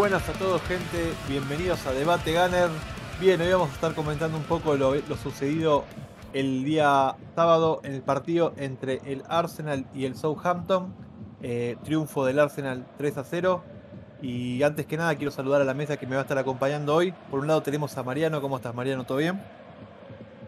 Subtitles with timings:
[0.00, 2.70] Buenas a todos gente, bienvenidos a Debate Gunner.
[3.20, 5.84] Bien, hoy vamos a estar comentando un poco lo, sucedido
[6.32, 10.94] el día sábado en el partido entre el Arsenal y el Southampton.
[11.42, 13.62] Eh, triunfo del Arsenal 3 a 0.
[14.22, 16.94] Y antes que nada quiero saludar a la mesa que me va a estar acompañando
[16.94, 17.12] hoy.
[17.30, 18.40] Por un lado tenemos a Mariano.
[18.40, 19.04] ¿Cómo estás Mariano?
[19.04, 19.38] ¿Todo bien?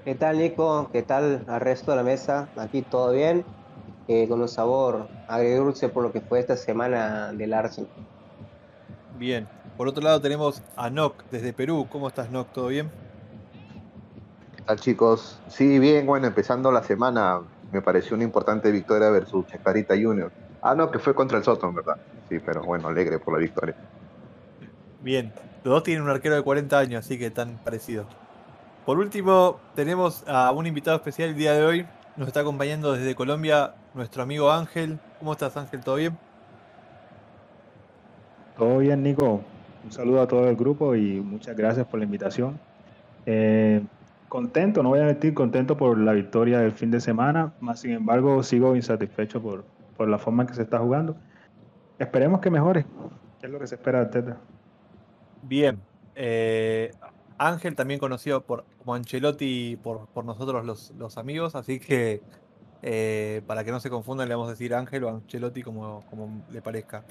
[0.06, 0.88] ¿Qué tal Nico?
[0.94, 2.48] ¿Qué tal al resto de la mesa?
[2.56, 3.44] Aquí todo bien.
[4.08, 7.90] Eh, con un sabor agridulce por lo que fue esta semana del Arsenal.
[9.18, 9.48] Bien.
[9.76, 11.86] Por otro lado tenemos a Nock desde Perú.
[11.90, 12.52] ¿Cómo estás Nock?
[12.52, 12.90] ¿Todo bien?
[14.56, 15.40] ¿Qué tal chicos?
[15.48, 17.40] Sí, bien, bueno, empezando la semana
[17.72, 20.30] me pareció una importante victoria versus Chacarita Junior.
[20.60, 21.96] Ah, no, que fue contra el Soto, verdad.
[22.28, 23.74] Sí, pero bueno, alegre por la victoria.
[25.00, 25.32] Bien,
[25.64, 28.06] los dos tienen un arquero de 40 años, así que tan parecido.
[28.84, 31.86] Por último, tenemos a un invitado especial el día de hoy.
[32.16, 35.00] Nos está acompañando desde Colombia nuestro amigo Ángel.
[35.18, 35.80] ¿Cómo estás Ángel?
[35.82, 36.18] ¿Todo bien?
[38.56, 39.42] Todo bien, Nico.
[39.84, 42.58] Un saludo a todo el grupo y muchas gracias por la invitación.
[43.26, 43.82] Eh,
[44.28, 47.92] contento, no voy a mentir, contento por la victoria del fin de semana, más sin
[47.92, 49.64] embargo sigo insatisfecho por,
[49.96, 51.16] por la forma en que se está jugando.
[51.98, 52.86] Esperemos que mejore,
[53.40, 54.36] ¿Qué es lo que se espera de Teta.
[55.42, 55.80] Bien,
[56.14, 56.92] eh,
[57.38, 62.22] Ángel también conocido por, como Ancelotti por, por nosotros los, los, amigos, así que
[62.82, 66.44] eh, para que no se confundan le vamos a decir Ángel o Ancelotti como, como
[66.52, 67.02] le parezca.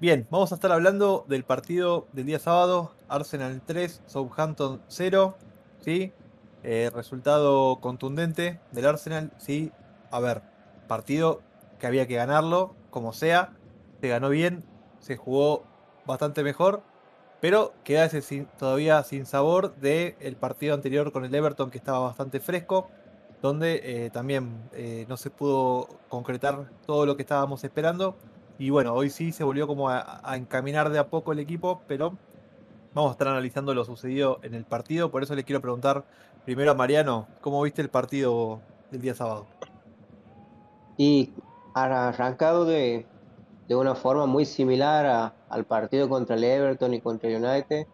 [0.00, 5.36] Bien, vamos a estar hablando del partido del día sábado, Arsenal 3, Southampton 0,
[5.78, 6.12] ¿sí?
[6.64, 9.70] Eh, resultado contundente del Arsenal, ¿sí?
[10.10, 10.42] A ver,
[10.88, 11.42] partido
[11.78, 13.52] que había que ganarlo, como sea,
[14.00, 14.64] se ganó bien,
[14.98, 15.62] se jugó
[16.06, 16.82] bastante mejor,
[17.40, 22.00] pero queda ese todavía sin sabor del el partido anterior con el Everton que estaba
[22.00, 22.88] bastante fresco,
[23.40, 28.16] donde eh, también eh, no se pudo concretar todo lo que estábamos esperando
[28.64, 32.16] y bueno, hoy sí se volvió como a, encaminar de a poco el equipo, pero
[32.94, 35.10] vamos a estar analizando lo sucedido en el partido.
[35.10, 36.06] Por eso le quiero preguntar
[36.46, 39.44] primero a Mariano, ¿cómo viste el partido del día sábado?
[40.96, 41.34] Y
[41.74, 43.04] ha arrancado de,
[43.68, 47.86] una forma muy similar al partido contra el Everton y contra el United,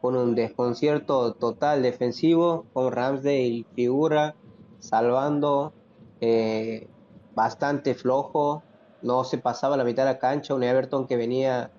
[0.00, 4.34] con un desconcierto total defensivo, con Ramsdale figura,
[4.80, 5.72] salvando,
[6.20, 6.88] eh,
[7.36, 8.64] bastante flojo,
[9.02, 11.70] no se pasaba la mitad de la cancha, un Everton que venía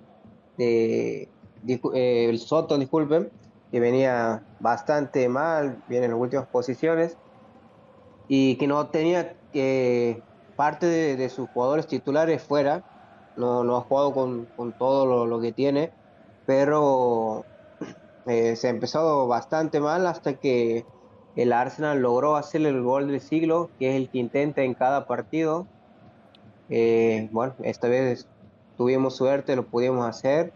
[0.57, 1.29] de,
[1.93, 3.29] eh, el Soto, disculpen,
[3.71, 7.17] que venía bastante mal, viene en las últimas posiciones
[8.27, 10.21] y que no tenía que
[10.55, 12.83] parte de, sus jugadores titulares fuera,
[13.35, 15.91] no, no ha jugado con, todo lo, que tiene,
[16.45, 17.45] pero
[18.25, 20.85] eh, se ha empezado bastante mal hasta que
[21.35, 25.05] el Arsenal logró hacerle el gol del siglo, que es el que intenta en cada
[25.05, 25.67] partido,
[26.69, 28.27] eh, bueno, esta vez
[28.77, 30.53] tuvimos suerte, lo pudimos hacer.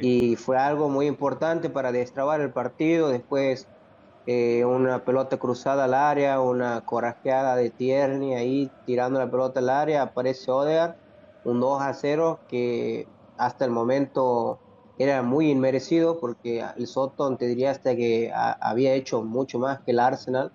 [0.00, 3.10] Y fue algo muy importante para destrabar el partido.
[3.10, 3.68] Después
[4.26, 9.68] eh, una pelota cruzada al área, una corajeada de Tierney ahí tirando la pelota al
[9.68, 10.94] área, aparece Odegaard,
[11.44, 14.60] un 2 a 0 que hasta el momento
[14.98, 19.90] era muy inmerecido porque el Soto te diría hasta que había hecho mucho más que
[19.90, 20.52] el Arsenal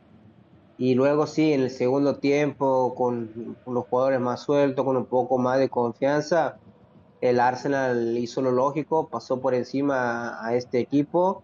[0.78, 5.40] y luego sí, en el segundo tiempo, con, los jugadores más sueltos, con un poco
[5.40, 6.58] más de confianza,
[7.20, 11.42] el Arsenal hizo lo lógico, pasó por encima a este equipo,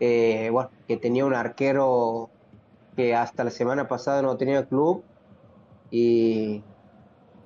[0.00, 0.50] eh,
[0.88, 2.30] que tenía un arquero
[2.96, 5.02] que hasta la semana pasada no tenía club
[5.90, 6.62] y,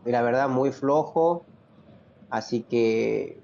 [0.04, 1.44] la verdad muy flojo,
[2.30, 3.40] así que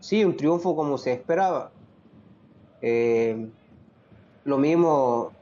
[0.00, 1.70] sí, un triunfo como se esperaba.
[2.82, 3.48] Eh,
[4.44, 5.32] lo mismo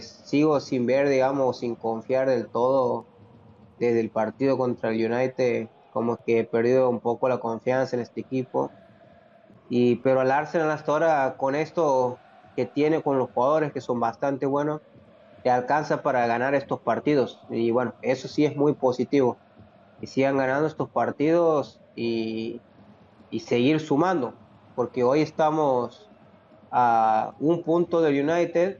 [0.00, 3.04] sigo sin ver, digamos, sin confiar del todo
[3.78, 8.02] desde el partido contra el United, como que he perdido un poco la confianza en
[8.02, 8.70] este equipo.
[9.68, 12.18] Y, pero al Arsenal hasta ahora, con esto
[12.54, 14.80] que tiene con los jugadores que son bastante buenos,
[15.42, 17.40] te alcanza para ganar estos partidos.
[17.50, 19.36] Y bueno, eso sí es muy positivo.
[20.00, 22.60] Y sigan ganando estos partidos y,
[23.30, 24.34] y seguir sumando,
[24.74, 26.08] porque hoy estamos
[26.70, 28.78] a un punto del United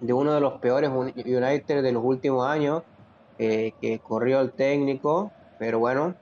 [0.00, 2.82] de uno de los peores United de los últimos años,
[3.38, 6.14] eh, que corrió el técnico, pero bueno,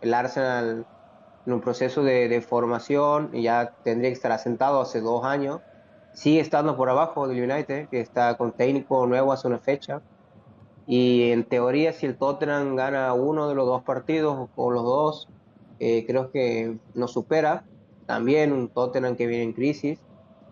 [0.00, 0.86] el Arsenal
[1.46, 5.60] en un proceso de, formación y ya tendría que estar asentado hace dos años,
[6.12, 10.00] sigue estando por abajo del United, que está con técnico nuevo hace una fecha.
[10.86, 15.28] Y en teoría, si el Tottenham gana uno de los dos partidos o los dos,
[15.80, 17.64] eh, creo que nos supera.
[18.06, 19.98] También un Tottenham que viene en crisis.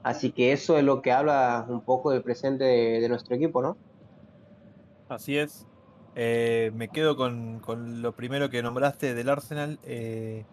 [0.03, 3.77] Así que eso es lo que habla un poco del presente de, nuestro equipo, ¿no?
[5.09, 5.67] Así es.
[6.15, 7.63] Eh, me quedo con,
[8.03, 9.79] lo primero que nombraste del Arsenal.
[9.85, 10.45] Eh,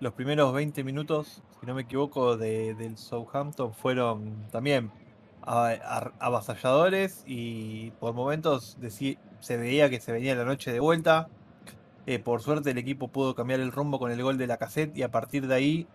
[0.00, 4.90] los primeros 20 minutos si no me equivoco, de, del Southampton fueron también
[5.40, 8.76] avasalladores y por momentos
[9.40, 11.30] se veía que se venía la noche de vuelta.
[12.04, 14.94] Eh, por suerte el equipo pudo cambiar el rumbo con el gol de la cassette
[14.94, 15.86] y a partir de ahí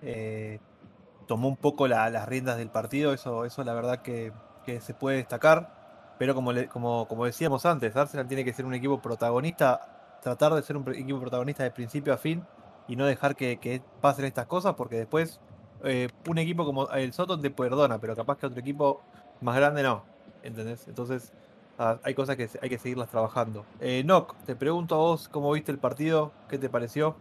[1.30, 3.14] tomó un poco las riendas del partido.
[3.14, 4.34] Eso, eso la verdad que,
[4.81, 6.16] se puede destacar.
[6.18, 10.64] Pero como, como, como decíamos antes, Arsenal tiene que ser un equipo protagonista, tratar de
[10.64, 12.44] ser un equipo protagonista de principio a fin
[12.88, 15.40] y no dejar que, pasen estas cosas porque después
[15.84, 19.02] eh, un equipo como el Soto te perdona, pero capaz que otro equipo
[19.40, 20.04] más grande no.
[20.42, 20.88] ¿Entendés?
[20.88, 21.31] Entonces
[21.78, 23.66] ah, hay cosas que hay que seguirlas trabajando.
[23.80, 24.04] Eh,
[24.48, 27.16] te pregunto a vos cómo viste el partido, qué te pareció.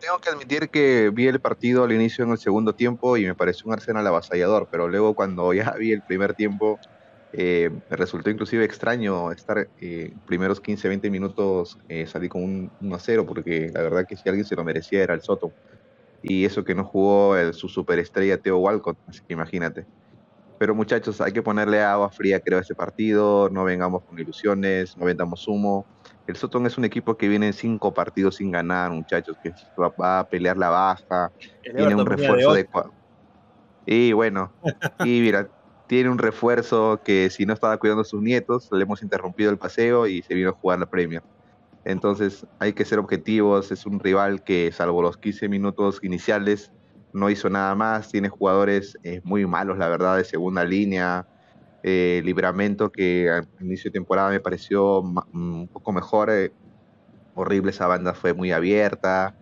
[0.00, 3.34] Tengo que admitir que vi el partido al inicio en el segundo tiempo y me
[3.34, 6.80] pareció un Arsenal avasallador, pero luego cuando ya vi el primer tiempo
[7.32, 12.96] eh, resultó inclusive extraño estar eh, primeros 15, 20 minutos eh, salí con un 1
[12.96, 15.52] a 0 porque la verdad que si alguien se lo merecía era el Soto
[16.22, 19.86] y eso que no jugó su superestrella Teo Walcott, así que imagínate.
[20.58, 24.94] Pero muchachos, hay que ponerle agua fría, creo, a este partido, no vengamos con ilusiones,
[24.98, 25.86] no vendamos humo.
[26.26, 30.20] El Soton es un equipo que viene en cinco partidos sin ganar, muchachos, que va
[30.20, 31.32] a pelear la baja,
[31.62, 32.68] tiene un refuerzo de...
[33.86, 34.52] Y bueno,
[35.00, 35.48] y mira,
[35.86, 39.58] tiene un refuerzo que si no estaba cuidando a sus nietos, le hemos interrumpido el
[39.58, 41.22] paseo y se vino a jugar la Premier.
[41.84, 46.70] Entonces hay que ser objetivos, es un rival que salvo los 15 minutos iniciales
[47.12, 51.26] no hizo nada más, tiene jugadores eh, muy malos, la verdad, de segunda línea,
[51.82, 56.52] eh, Libramento que al inicio de temporada me pareció un poco mejor, eh,
[57.34, 59.36] horrible esa banda fue muy abierta,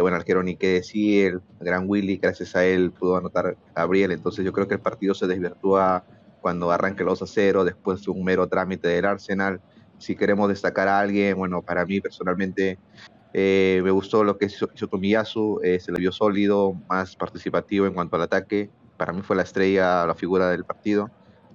[0.00, 4.52] bueno, arquero ni qué decir, gran Willy, gracias a él pudo anotar Gabriel, entonces yo
[4.52, 6.04] creo que el partido se desvirtúa
[6.40, 9.60] cuando arranque el 2 a 0, después de un mero trámite del Arsenal,
[9.98, 12.78] si queremos destacar a alguien, bueno, para mí personalmente
[13.32, 17.94] eh, me gustó lo que hizo, Tomiyasu, eh, se le vio sólido, más participativo en
[17.94, 18.70] cuanto al ataque.
[18.96, 21.10] Para mí fue la estrella, la figura del partido.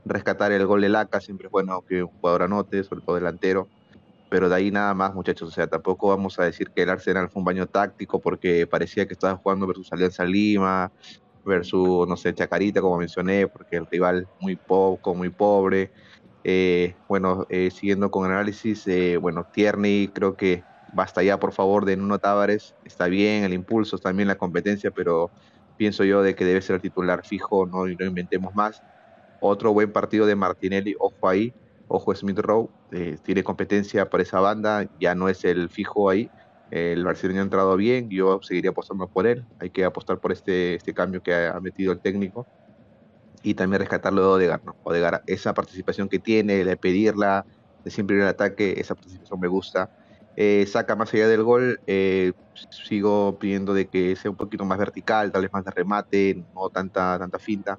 [0.06, 3.68] Rescatar el gol de Laca, siempre es bueno que un jugador anote, sobre todo delantero.
[4.30, 5.50] Pero de ahí nada más, muchachos.
[5.50, 9.06] O sea, tampoco vamos a decir que el Arsenal fue un baño táctico porque parecía
[9.06, 10.92] que estaba jugando versus Alianza Lima,
[11.46, 15.92] versus, no sé, Chacarita, como mencioné, porque el rival muy poco, muy pobre.
[16.44, 20.64] Eh, bueno, eh, siguiendo con el análisis, eh, bueno, Tierney creo que
[20.94, 22.76] basta ya, por favor, de Nuno Tavares.
[22.84, 25.32] Está bien el impulso, está bien la competencia, pero
[25.78, 28.82] pienso yo de que debe ser el titular fijo, no, no inventemos más.
[29.46, 31.54] Otro buen partido de Martinelli, ojo ahí,
[31.88, 32.70] ojo Smith Rowe,
[33.24, 36.32] tiene competencia por esa banda, ya no es el fijo ahí.
[36.70, 39.46] El brasileño ha entrado bien, yo seguiría apostando por él.
[39.60, 42.48] Hay que apostar por este, este cambio que ha metido el técnico
[43.44, 44.78] y también rescatarlo de Odegar, ¿no?
[44.84, 47.46] Odegar, esa participación que tiene, de pedirla,
[47.84, 49.92] de siempre ir al ataque, esa participación me gusta.
[50.36, 52.34] Eh, saca más allá del gol, eh,
[52.70, 56.70] sigo pidiendo de que sea un poquito más vertical, tal vez más de remate, no
[56.70, 57.78] tanta, tanta finta.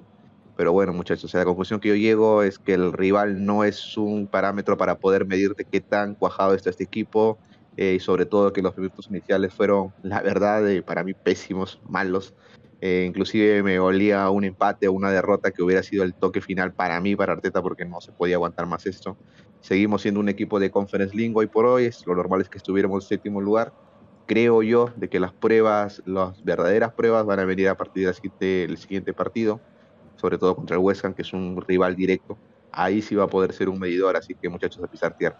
[0.57, 4.27] Pero bueno, muchachos, la conclusión que yo llego es que el rival no es un
[4.27, 7.37] parámetro para poder medirte qué tan cuajado está este equipo
[7.77, 12.33] eh, y sobre todo que los minutos iniciales fueron, la verdad, para mí pésimos, malos.
[12.81, 16.73] Eh, inclusive me olía un empate o una derrota que hubiera sido el toque final
[16.73, 19.17] para mí, para Arteta, porque no se podía aguantar más esto.
[19.59, 22.59] Seguimos siendo un equipo de Conference League hoy por hoy, es, lo normal es que
[22.59, 23.73] estuviéramos en séptimo lugar.
[24.27, 28.15] Creo yo de que las pruebas, las verdaderas pruebas van a venir a partir del
[28.15, 29.59] siguiente, siguiente partido,
[30.25, 32.35] sobre todo contra el West Ham, que es un rival directo.
[32.71, 35.37] Ahí sí va a poder ser un medidor, así que muchachos a pisar tierra.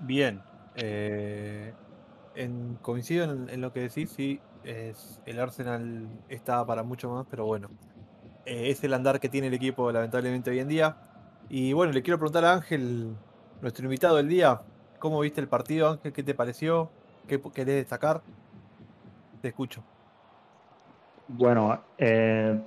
[0.00, 0.42] Bien,
[0.74, 1.72] eh,
[2.34, 7.46] en, coincido en, lo que decís, sí, es, el Arsenal está para mucho más, pero
[7.46, 7.68] bueno,
[8.46, 10.96] eh, es el andar que tiene el equipo lamentablemente hoy en día.
[11.48, 13.14] Y bueno, le quiero preguntar a Ángel,
[13.62, 14.62] nuestro invitado del día,
[14.98, 16.12] ¿cómo viste el partido Ángel?
[16.12, 16.90] ¿Qué te pareció?
[17.28, 18.22] ¿Qué querés destacar?
[19.40, 19.84] Te escucho.
[21.28, 22.60] Bueno, eh,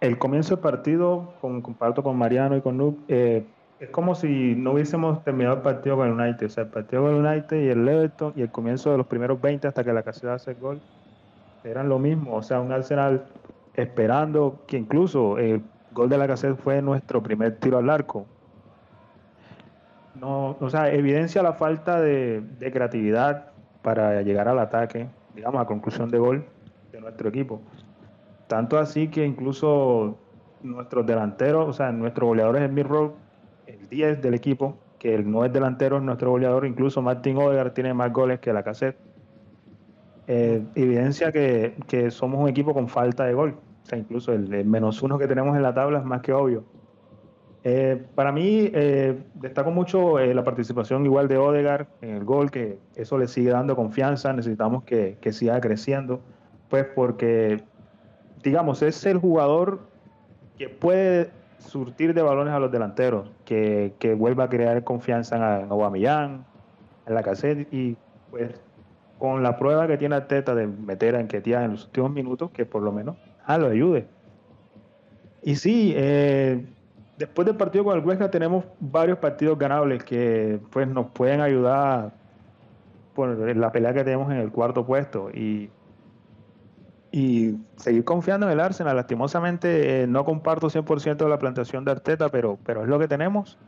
[0.00, 3.44] el comienzo del partido, comparto con Mariano y con Luke, eh,
[3.78, 6.46] es como si no hubiésemos terminado el partido con el United.
[6.46, 9.06] O sea, el partido con el United y el Everton y el comienzo de los
[9.06, 10.80] primeros 20 hasta que la caseta hace el gol
[11.64, 12.34] eran lo mismo.
[12.34, 13.24] O sea, un Arsenal
[13.74, 18.26] esperando que incluso el gol de la caseta fue nuestro primer tiro al arco.
[20.14, 23.46] No, o sea, evidencia la falta de creatividad
[23.80, 26.44] para llegar al ataque, digamos, a conclusión de gol
[26.92, 27.62] de nuestro equipo.
[28.50, 30.18] Tanto así que incluso
[30.64, 33.12] nuestros delanteros, o sea, nuestros goleadores en Rowe
[33.68, 37.72] el 10 del equipo, que el no es delantero, es nuestro goleador, incluso Martin Odegaard
[37.74, 38.96] tiene más goles que la cassette.
[40.26, 43.54] Eh, evidencia que, que, somos un equipo con falta de gol.
[43.84, 46.64] O sea, incluso el, menos uno que tenemos en la tabla es más que obvio.
[47.62, 52.50] Eh, para mí, eh, destaco mucho eh, la participación igual de Odegar en el gol,
[52.50, 56.20] que eso le sigue dando confianza, necesitamos que, que siga creciendo,
[56.68, 57.62] pues porque,
[58.42, 59.80] digamos, es el jugador
[60.58, 65.70] que puede surtir de balones a los delanteros, que, que vuelva a crear confianza en,
[65.70, 66.44] Aubameyang,
[67.06, 67.96] en la cassette y
[68.30, 68.60] pues
[69.18, 72.64] con la prueba que tiene Arteta de meter a Enquetia en los últimos minutos, que
[72.64, 74.06] por lo menos ah, lo ayude.
[75.42, 76.64] Y sí, eh,
[77.18, 82.12] después del partido con el Huesca tenemos varios partidos ganables que pues nos pueden ayudar
[83.14, 85.70] por la pelea que tenemos en el cuarto puesto y,
[87.12, 88.96] y seguir confiando en el Arsenal.
[88.96, 93.08] Lastimosamente eh, no comparto 100% de la plantación de Arteta, pero, pero es lo que
[93.08, 93.58] tenemos.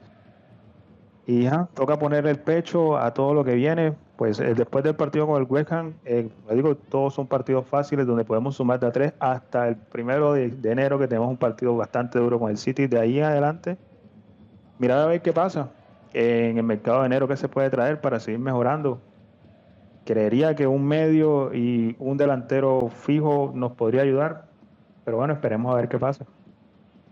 [1.26, 3.94] Y ya, toca poner el pecho a todo lo que viene.
[4.16, 8.06] Pues eh, después del partido con el West Ham, eh, digo, todos son partidos fáciles
[8.06, 11.76] donde podemos sumar de a tres hasta el primero de, enero, que tenemos un partido
[11.76, 12.86] bastante duro con el City.
[12.86, 13.76] De ahí en adelante,
[14.78, 15.70] mirar a ver qué pasa
[16.12, 19.00] en el mercado de enero, qué se puede traer para seguir mejorando.
[20.04, 24.46] Creería que un medio y un delantero fijo nos podría ayudar,
[25.04, 26.26] pero bueno, esperemos a ver qué pasa.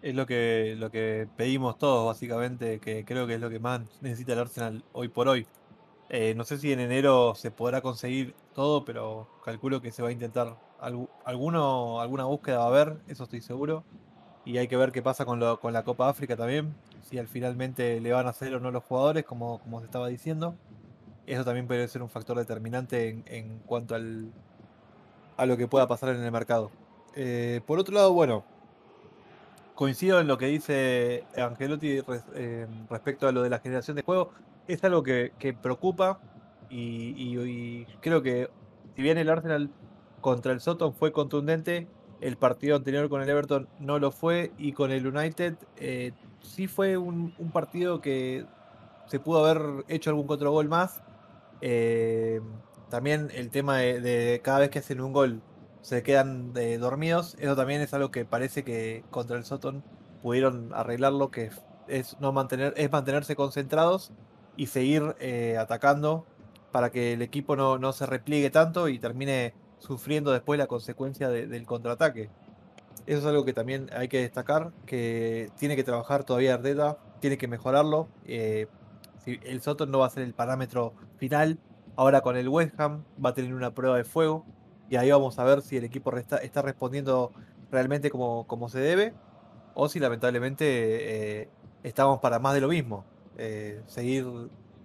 [0.02, 3.82] Es lo que, lo que pedimos todos, básicamente, que creo que es lo que más
[4.00, 5.46] necesita el Arsenal hoy por hoy.
[6.08, 10.08] Eh, no sé si en enero se podrá conseguir todo, pero calculo que se va
[10.08, 10.56] a intentar.
[11.24, 13.84] alguno, alguna búsqueda va a haber, eso estoy seguro.
[14.44, 16.74] Y hay que ver qué pasa con, lo, con la Copa África también.
[17.02, 20.08] Si al finalmente le van a hacer o no los jugadores, como, como se estaba
[20.08, 20.56] diciendo.
[21.30, 24.32] Eso también puede ser un factor determinante en, cuanto al,
[25.36, 26.72] a lo que pueda pasar en el mercado.
[27.14, 28.44] Eh, por otro lado, bueno,
[29.76, 32.02] coincido en lo que dice Angelotti
[32.34, 34.32] eh, respecto a lo de la generación de juego.
[34.66, 35.32] Es algo que,
[35.62, 36.18] preocupa
[36.68, 38.50] y, creo que
[38.96, 39.70] si bien el Arsenal
[40.20, 41.86] contra el Soton fue contundente,
[42.20, 46.10] el partido anterior con el Everton no lo fue y con el United eh,
[46.42, 48.46] sí fue un, un, partido que
[49.06, 51.00] se pudo haber hecho algún contragol más.
[51.60, 52.40] Eh,
[52.88, 55.42] también el tema de, cada vez que hacen un gol
[55.82, 57.36] se quedan eh, dormidos.
[57.38, 59.84] Eso también es algo que parece que contra el Soton
[60.22, 61.50] pudieron arreglarlo, que
[61.88, 64.12] es no mantener, es mantenerse concentrados
[64.56, 66.26] y seguir eh, atacando
[66.72, 71.28] para que el equipo no, no, se repliegue tanto y termine sufriendo después la consecuencia
[71.28, 72.28] de, del contraataque.
[73.06, 77.38] Eso es algo que también hay que destacar, que tiene que trabajar todavía Ardeta, tiene
[77.38, 78.08] que mejorarlo.
[78.26, 81.58] El Soton no va a ser el parámetro final,
[81.96, 84.46] ahora con el West Ham va a tener una prueba de fuego
[84.88, 87.30] y ahí vamos a ver si el equipo está, está respondiendo
[87.70, 89.12] realmente como, como, se debe
[89.74, 91.48] o si lamentablemente eh,
[91.82, 93.04] estamos para más de lo mismo.
[93.36, 94.26] Eh, seguir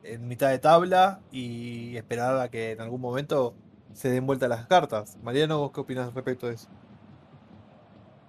[0.04, 3.56] en mitad de tabla y esperar a que en algún momento
[3.94, 5.18] se den vuelta las cartas.
[5.24, 6.68] Mariano, ¿vos qué opinas respecto de eso?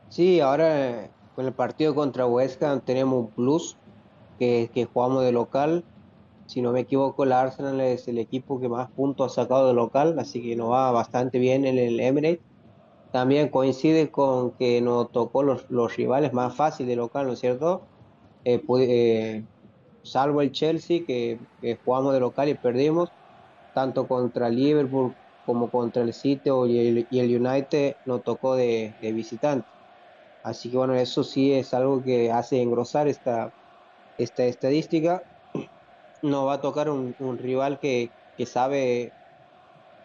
[0.09, 3.77] Sí, ahora con el partido contra West Ham tenemos un plus
[4.39, 5.85] que, que jugamos de local
[6.47, 9.75] si no me equivoco, el Arsenal es el equipo que más puntos ha sacado de
[9.75, 12.41] local, así que nos va bastante bien en el Emirates.
[13.13, 17.41] También coincide con que nos tocó los, los rivales más fáciles de local, ¿no es
[17.41, 17.83] cierto?
[18.45, 19.45] Eh, eh,
[20.03, 23.11] salvo el Chelsea, que, que, jugamos de local y perdimos,
[23.75, 28.95] tanto contra Liverpool como contra el City y el, y el United nos tocó de,
[29.01, 29.67] de visitante.
[30.43, 33.53] Así que bueno, eso sí es algo que hace engrosar esta,
[34.17, 35.25] esta estadística
[36.23, 39.13] nos va a tocar un, un rival que, que, sabe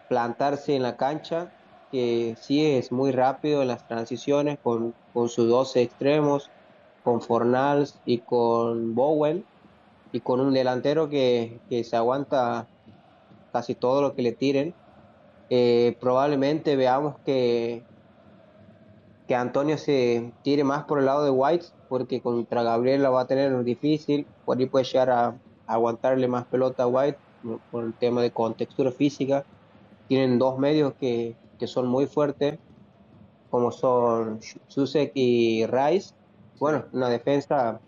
[0.08, 1.50] plantarse en la cancha,
[1.90, 6.50] que sí es muy rápido en las transiciones con, con sus 12 extremos,
[7.04, 9.44] con Fornals y con Bowen,
[10.12, 12.66] y con un delantero que, que se aguanta
[13.52, 14.74] casi todo lo que le tiren.
[15.50, 17.82] Eh, probablemente veamos que,
[19.26, 23.22] que Antonio se tire más por el lado de White, porque contra Gabriel la va
[23.22, 25.34] a tener difícil, por ahí puede llegar a
[25.66, 27.18] aguantarle más pelota a White
[27.70, 29.44] por el tema de contextura física.
[30.08, 32.58] Tienen dos medios que, que son muy fuertes,
[33.50, 36.14] como son Susek y Rice.
[36.58, 37.80] Bueno, una defensa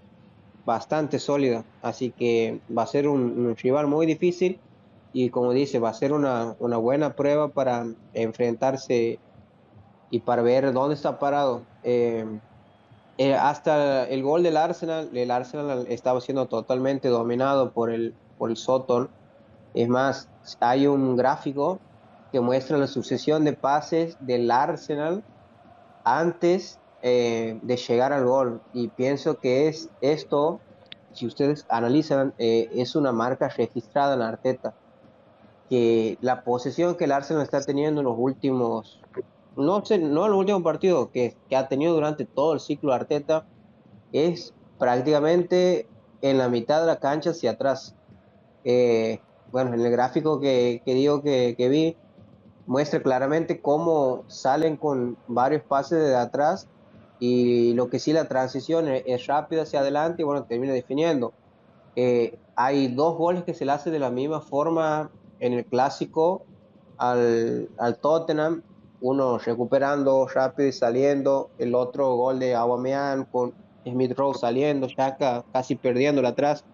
[0.64, 4.58] bastante sólida, así que va a ser un, rival muy difícil
[5.12, 9.18] y como dice, va a ser una, una, buena prueba para enfrentarse
[10.10, 11.62] y para ver dónde está parado.
[11.82, 12.24] Eh,
[13.16, 18.50] eh, hasta el gol del Arsenal, el Arsenal estaba siendo totalmente dominado por el, por
[18.50, 19.08] el Soton.
[19.72, 20.28] Es más,
[20.60, 21.78] hay un gráfico
[22.32, 25.22] que muestra la sucesión de pases del Arsenal
[26.02, 28.60] antes eh, de llegar al gol.
[28.72, 30.58] Y pienso que es esto,
[31.12, 34.74] si ustedes analizan, eh, es una marca registrada en Arteta.
[35.70, 39.03] Que la posesión que el Arsenal está teniendo en los últimos
[39.56, 43.46] no sé, no el último partido que, que, ha tenido durante todo el ciclo Arteta,
[44.12, 45.86] es prácticamente
[46.22, 47.94] en la mitad de la cancha hacia atrás.
[48.64, 49.20] Eh,
[49.52, 51.96] bueno, en el gráfico que, que digo que, que, vi,
[52.66, 56.66] muestra claramente cómo salen con varios pases de atrás
[57.20, 61.32] y lo que sí la transición es, rápida hacia adelante y bueno, termina definiendo.
[61.96, 66.42] Eh, hay dos goles que se le hace de la misma forma en el clásico
[66.96, 68.62] al, al Tottenham,
[69.04, 73.52] uno recuperando rápido y saliendo, el otro gol de Aubameyang con
[73.84, 76.64] Smith Rowe saliendo, Shaka casi perdiéndolo atrás.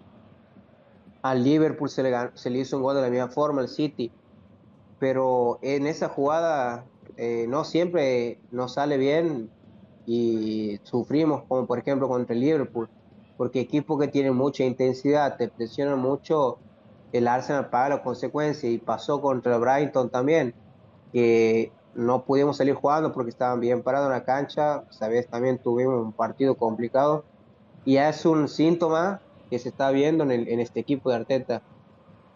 [1.23, 4.13] Al Liverpool se le, se le hizo un gol de la misma forma, al City.
[5.01, 6.85] Pero en esa jugada
[7.17, 9.51] eh, no siempre nos sale bien
[10.07, 12.89] y sufrimos, como por ejemplo contra el Liverpool,
[13.39, 16.59] porque equipos que tienen mucha intensidad, te presionan mucho,
[17.13, 20.55] el Arsenal paga la consecuencia y pasó contra el Brighton también,
[21.13, 26.01] que no pudimos salir jugando porque estaban bien parados en la cancha, sabes, también tuvimos
[26.01, 27.25] un partido complicado
[27.85, 31.63] y es un síntoma que se está viendo en, en este equipo de Arteta,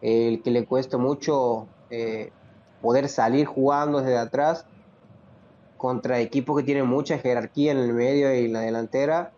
[0.01, 2.33] el que le cuesta mucho eh,
[2.83, 4.67] poder salir jugando desde atrás
[5.77, 9.33] contra equipos que tienen mucha jerarquía en el medio y en la delantera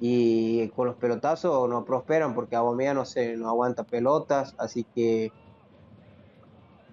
[0.00, 5.32] y con los pelotazos no prosperan porque Abomea no se no aguanta pelotas, así que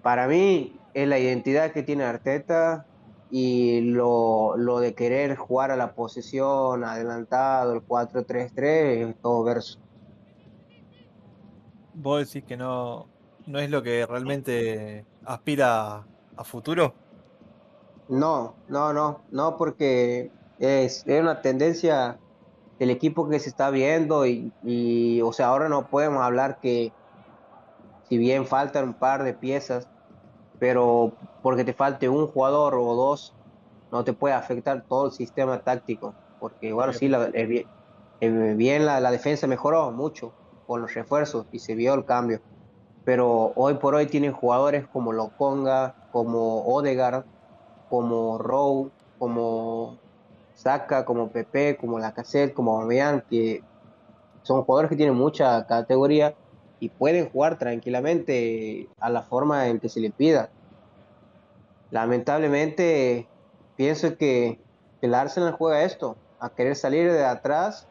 [0.02, 2.86] para mí es la identidad que tiene Arteta
[3.30, 9.78] y lo, lo de querer jugar a la posesión, adelantado, el 4-3-3, es todo verso.
[11.94, 13.08] ¿Vos decís que no,
[13.46, 16.04] no es lo que realmente aspira
[16.36, 16.94] a futuro?
[18.08, 22.18] No, no, no, no, porque es, es una tendencia
[22.78, 26.92] del equipo que se está viendo y, y, o sea, ahora no podemos hablar que
[28.08, 29.88] si bien faltan un par de piezas,
[30.62, 31.10] pero
[31.42, 33.34] porque te falte un jugador o dos,
[33.90, 37.66] no te puede afectar todo el sistema táctico, porque bueno, sí, la, bien,
[38.20, 40.32] es bien la, la, defensa mejoró mucho
[40.68, 42.40] con los refuerzos y se vio el cambio,
[43.04, 47.24] pero hoy por hoy tienen jugadores como Loconga, como Odegaard,
[47.90, 49.98] como Rowe, como
[50.54, 53.64] Saka, como Pepe, como Lacazette, como Aubameyang, que
[54.44, 56.36] son jugadores que tienen mucha categoría
[56.82, 60.50] y pueden jugar tranquilamente a la forma en que se le pida.
[61.92, 63.28] Lamentablemente,
[63.76, 64.58] pienso que
[65.00, 67.86] el Arsenal juega esto, a querer salir de atrás.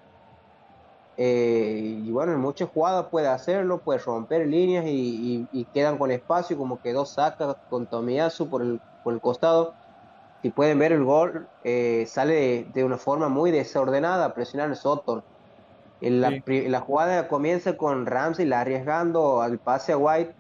[1.15, 5.97] Eh, y bueno, en muchas jugadas puede hacerlo, puede romper líneas y, y, y quedan
[5.97, 9.73] con espacio, como quedó Saka con Tomiyasu por el, por el costado.
[10.41, 14.75] Si pueden ver el gol, eh, sale de, de, una forma muy desordenada, presionar el
[16.01, 16.67] La, sí.
[16.67, 20.33] la, jugada comienza con Ramsey arriesgando al pase a White,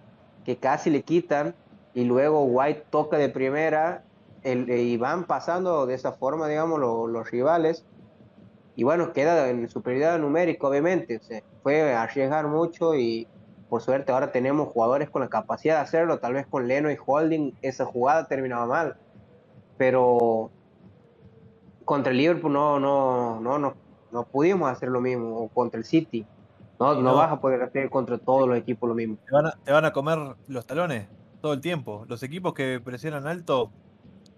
[0.43, 1.53] que casi le quitan,
[1.93, 4.03] y luego White toca de primera,
[4.43, 7.85] el, y van pasando de esa forma, digamos, lo, los rivales.
[8.75, 11.17] Y bueno, queda en superioridad numérica, obviamente.
[11.17, 13.27] O sea, fue arriesgar mucho y
[13.69, 16.19] por suerte ahora tenemos jugadores con la capacidad de hacerlo.
[16.19, 18.97] Tal vez con Leno y Holding esa jugada terminaba mal.
[19.77, 20.51] Pero
[21.85, 23.73] contra el Liverpool no, no, no, no,
[24.11, 26.25] no pudimos hacer lo mismo contra el City.
[26.79, 29.17] No, no, no, vas a poder hacer contra todos los equipos lo mismo.
[29.25, 31.07] Te van, a, te van, a, comer los talones
[31.39, 32.05] todo el tiempo.
[32.07, 33.71] Los equipos que presionan alto,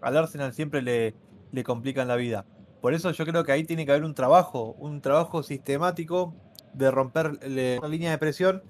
[0.01, 1.15] al Arsenal siempre le,
[1.51, 2.45] le complican la vida.
[2.81, 6.33] Por eso yo creo que ahí tiene que haber un trabajo, un trabajo sistemático
[6.73, 8.61] de romper la línea de presión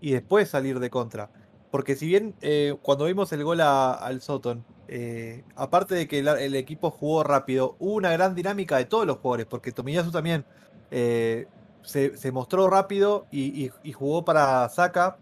[0.00, 1.30] y después salir de contra.
[1.72, 6.18] Porque si bien eh, cuando vimos el gol a, al Soton, eh, aparte de que
[6.18, 10.10] el, el, equipo jugó rápido, hubo una gran dinámica de todos los jugadores, porque Tomiyasu
[10.10, 10.44] también
[10.90, 11.46] eh,
[11.82, 15.18] se, mostró rápido y, jugó para Saka,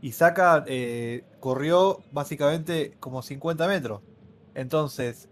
[0.00, 4.00] y Saka eh, corrió básicamente como 50 metros.
[4.54, 5.28] Entonces,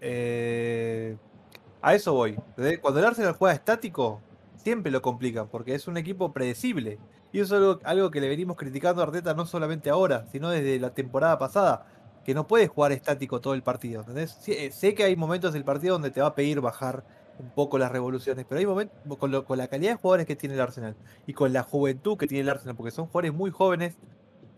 [1.83, 2.39] a eso voy.
[2.81, 4.21] Cuando el Arsenal juega estático,
[4.57, 6.99] siempre lo complican, porque es un equipo predecible.
[7.33, 10.51] Y eso es algo, algo que le venimos criticando a Arteta no solamente ahora, sino
[10.51, 11.87] desde la temporada pasada
[12.27, 14.01] que no puedes jugar estático todo el partido.
[14.01, 14.37] ¿entendés?
[14.49, 17.05] Eh, sé que hay momentos del partido donde te va a pedir bajar
[17.39, 20.61] un poco las revoluciones, pero hay momentos con, la calidad de jugadores que tiene el
[20.61, 23.95] Arsenal y con la juventud que tiene el Arsenal, porque son jugadores muy jóvenes,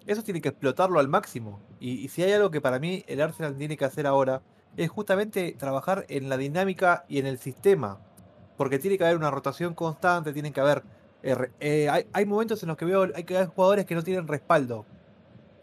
[0.07, 1.61] eso tiene que explotarlo al máximo.
[1.79, 4.41] Y, si hay algo que para mí el Arsenal tiene que hacer ahora,
[4.79, 8.01] es justamente trabajar en la dinámica y en el sistema.
[8.57, 10.85] Porque tiene que haber una rotación constante, tiene que haber...
[11.23, 14.27] Eh, eh, hay, hay, momentos en los que veo hay, hay jugadores que no tienen
[14.27, 14.87] respaldo.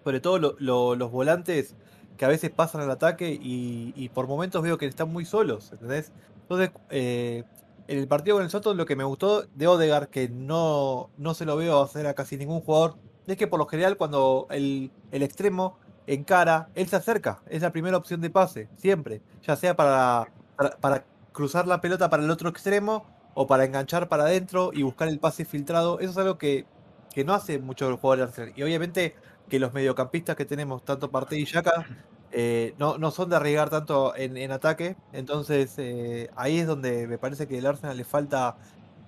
[0.05, 1.75] Sobre todo lo, lo, los volantes
[2.15, 6.11] que a veces pasan al ataque y, por momentos veo que están muy solos, ¿entendés?
[6.43, 7.43] Entonces, eh,
[7.87, 11.33] en el partido con el Soto lo que me gustó de Odegar, que no, no
[11.33, 14.91] se lo veo hacer a casi ningún jugador, es que por lo general cuando el,
[15.11, 19.75] el extremo encara, él se acerca, es la primera opción de pase, siempre, ya sea
[19.75, 24.69] para, para, para, cruzar la pelota para el otro extremo o para enganchar para adentro
[24.71, 25.99] y buscar el pase filtrado.
[25.99, 26.65] Eso es algo que,
[27.13, 28.53] que no hace mucho el jugador de Arsenal.
[28.55, 29.15] Y obviamente
[29.49, 31.85] que los mediocampistas que tenemos, tanto Partey y Yaka,
[32.31, 34.95] eh, no, no son de arriesgar tanto en, en ataque.
[35.13, 38.57] Entonces eh, ahí es donde me parece que el Arsenal le falta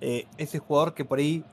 [0.00, 1.44] eh, ese jugador que por ahí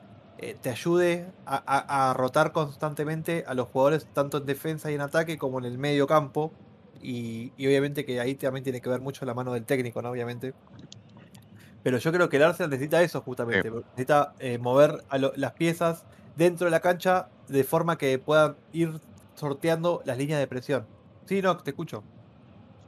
[0.60, 5.00] te ayude a, a- a rotar constantemente a los jugadores tanto en defensa y en
[5.00, 6.52] ataque como en el medio campo.
[7.02, 10.10] Y, y obviamente que ahí también tiene que ver mucho la mano del técnico, ¿no?
[10.10, 10.52] Obviamente.
[11.82, 13.70] Pero yo creo que el Arsenal necesita eso justamente.
[13.92, 16.04] Necesita mover a lo- las piezas
[16.36, 19.00] dentro de la cancha de forma que puedan ir
[19.34, 20.86] sorteando las líneas de presión.
[21.26, 22.02] Sí, no, te escucho.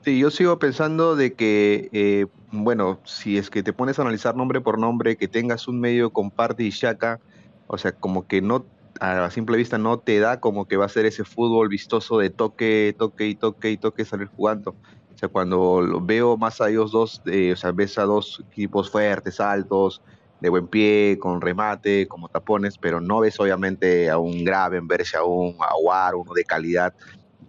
[0.04, 4.36] Sí, yo sigo pensando de que, eh, bueno, si es que te pones a analizar
[4.36, 7.20] nombre por nombre, que tengas un medio con Partey y Xhaka,
[7.66, 8.64] o sea, como que no,
[9.00, 12.30] a simple vista no te da como que va a ser ese fútbol vistoso de
[12.30, 14.76] toque, toque y toque y toque salir jugando.
[15.14, 18.44] O sea, cuando lo veo más a ellos dos, eh, o sea, ves a dos
[18.52, 20.00] equipos fuertes, altos,
[20.40, 25.24] de buen pie, con remate, como tapones, pero no ves obviamente a un Gravenberch, a
[25.24, 26.94] un Aguar, uno de calidad,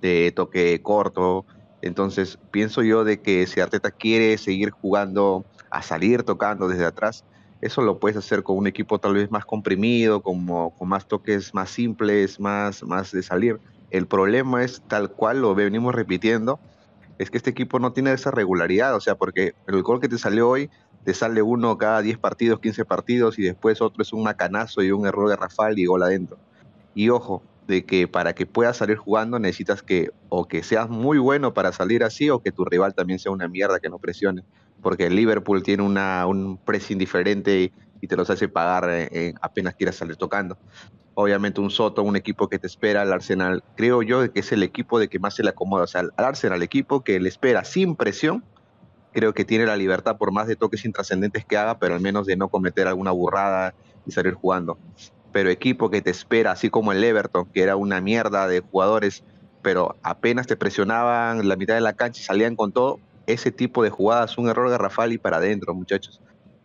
[0.02, 1.45] de toque corto.
[1.82, 7.23] Entonces, pienso yo de que si Arteta quiere seguir jugando a salir tocando desde atrás,
[7.62, 11.54] eso lo puedes hacer con un equipo tal vez más comprimido, como, con más toques
[11.54, 13.60] más simples, más, más de salir.
[13.89, 16.60] El problema es tal cual lo venimos repitiendo,
[17.17, 20.17] es que este equipo no tiene esa regularidad, o sea, porque el gol que te
[20.17, 20.69] salió hoy,
[21.04, 24.92] te sale uno cada 10 partidos, 15 partidos, y después otro es un macanazo y
[24.92, 26.38] un error de Rafael y gol adentro.
[26.94, 31.20] Y ojo, de que para que puedas salir jugando necesitas que o que seas muy
[31.20, 34.44] bueno para salir así o que tu rival también sea una mierda que no presione.
[34.82, 39.34] Porque el Liverpool tiene una, un pressing diferente y, te los hace pagar eh, eh,
[39.42, 40.58] apenas quieras salir tocando.
[41.14, 44.64] Obviamente un Soto, un equipo que te espera, el Arsenal, creo yo que es el
[44.64, 45.84] equipo de que más se le acomoda.
[45.84, 48.44] O sea, al Arsenal, equipo que le espera sin presión,
[49.13, 52.26] creo que tiene la libertad por más de toques intrascendentes que haga, pero al menos
[52.28, 53.74] de no cometer alguna burrada
[54.06, 54.78] y salir jugando
[55.32, 59.24] pero equipo que te espera, así como el Everton, que era una mierda de jugadores,
[59.62, 63.84] pero apenas te presionaban la mitad de la cancha y salían con todo, ese tipo
[63.84, 66.19] de jugadas, un error garrafal y para adentro, muchachos.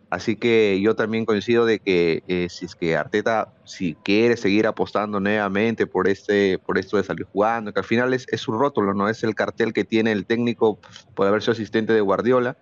[0.09, 4.67] Así que yo también coincido de que eh, si es que Arteta, si quiere seguir
[4.67, 8.51] apostando nuevamente por este, por esto de salir jugando, que al final es, es su
[8.51, 10.79] rótulo, no es el cartel que tiene el técnico
[11.15, 12.55] por haber sido asistente de Guardiola,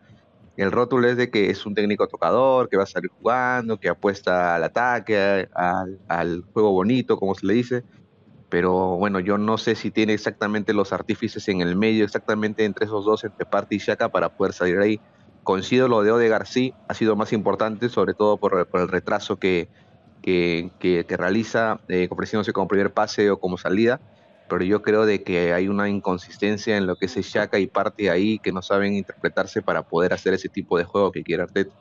[0.55, 3.89] el rótulo es de que es un técnico tocador, que va a salir jugando, que
[3.89, 7.83] apuesta al ataque, al, al, juego bonito, como se le dice.
[8.49, 12.85] Pero bueno, yo no sé si tiene exactamente los artífices en el medio, exactamente entre
[12.85, 15.01] esos dos, entre Partey y Shaka, para poder salir ahí.
[15.43, 19.37] Coincido lo de Ode García, ha sido más importante, sobre todo por, por el retraso
[19.37, 19.69] que,
[20.21, 23.99] que, que, que realiza, eh, ofreciéndose como primer pase o como salida
[24.53, 28.09] pero yo creo de que hay una inconsistencia en lo que es Shaka y parte
[28.09, 31.73] ahí que no saben interpretarse para poder hacer ese tipo de juego que quiere Arteta.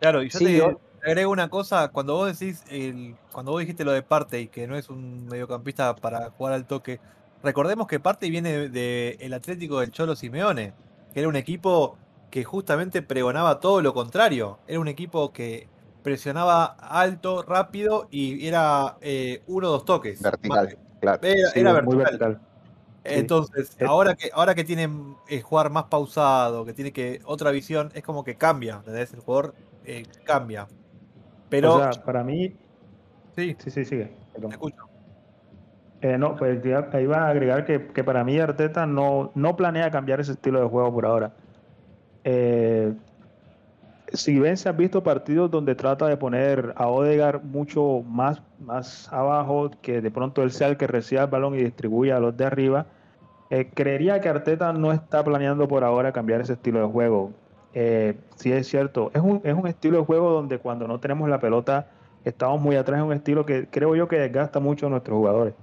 [0.00, 0.80] Claro, y yo sí, te yo...
[1.04, 4.76] agrego una cosa, cuando vos decís, el, cuando vos dijiste lo de Partey, que no
[4.76, 7.00] es un mediocampista para jugar al toque,
[7.42, 10.72] recordemos que Partey viene del de, de Atlético del Cholo Simeone,
[11.12, 11.98] que era un equipo
[12.30, 15.68] que justamente pregonaba todo lo contrario, era un equipo que
[16.02, 20.22] presionaba alto, rápido y era eh, uno o dos toques.
[20.22, 20.78] Vertical.
[21.00, 21.20] Claro.
[21.22, 21.98] Era, sí, era vertical.
[21.98, 22.40] vertical.
[23.04, 23.84] Entonces, sí.
[23.84, 28.02] ahora que ahora que tienen eh, jugar más pausado, que tiene que otra visión, es
[28.02, 29.12] como que cambia, ¿entendés?
[29.12, 30.66] El jugador eh, cambia.
[31.48, 32.56] Pero o sea, para mí
[33.36, 34.10] Sí, sí, sí, sigue.
[34.32, 34.50] Perdón.
[34.50, 34.88] Te escucho.
[36.00, 36.60] Eh, no, pues
[36.92, 40.60] ahí va a agregar que, que, para mí Arteta no, no planea cambiar ese estilo
[40.60, 41.34] de juego por ahora.
[42.28, 42.92] Eh,
[44.12, 49.12] si bien se han visto partidos donde trata de poner a Odegar mucho más, más
[49.12, 52.36] abajo, que de pronto él sea el que reciba el balón y distribuya a los
[52.36, 52.86] de arriba,
[53.50, 57.30] eh, creería que Arteta no está planeando por ahora cambiar ese estilo de juego.
[57.74, 61.28] Eh, sí es cierto, es un, es un estilo de juego donde cuando no tenemos
[61.28, 61.86] la pelota
[62.24, 65.54] estamos muy atrás, es un estilo que creo yo que desgasta mucho a nuestros jugadores.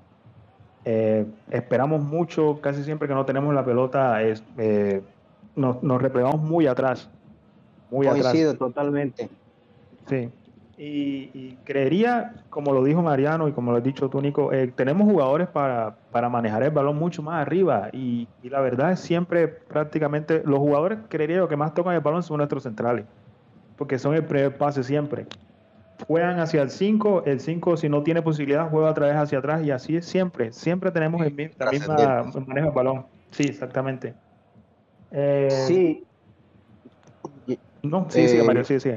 [0.86, 4.44] Eh, esperamos mucho, casi siempre que no tenemos la pelota, es,
[5.56, 7.10] nos, nos replegamos muy atrás
[7.94, 8.60] muy Coincido atrás.
[8.60, 9.30] totalmente.
[10.08, 10.30] Sí.
[10.76, 14.74] Y, y, creería, como lo dijo Mariano y como lo has dicho tú, Nico, eh,
[14.76, 17.90] tenemos jugadores para, para, manejar el balón mucho más arriba.
[17.94, 22.02] Y, y, la verdad es siempre, prácticamente, los jugadores, creería yo, que más tocan el
[22.02, 23.06] balón son nuestros centrales.
[23.78, 25.28] Porque son el primer pase siempre.
[26.08, 29.64] Juegan hacia el 5, el 5 si no tiene posibilidad juega otra vez hacia atrás
[29.64, 30.52] y así es siempre.
[30.52, 33.06] Siempre tenemos el, la misma manejo del balón.
[33.30, 34.16] Sí, exactamente.
[35.16, 36.04] Eh, sí,
[37.84, 38.92] no, sí, eh, sí, Mario, sí, sí.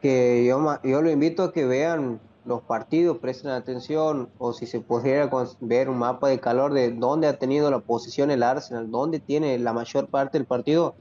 [0.00, 4.80] Que yo, yo lo invito a que vean los partidos, presten atención, o si se
[4.80, 9.20] pudiera ver un mapa de calor de dónde ha tenido la posición el Arsenal, dónde
[9.20, 10.96] tiene la mayor parte del partido,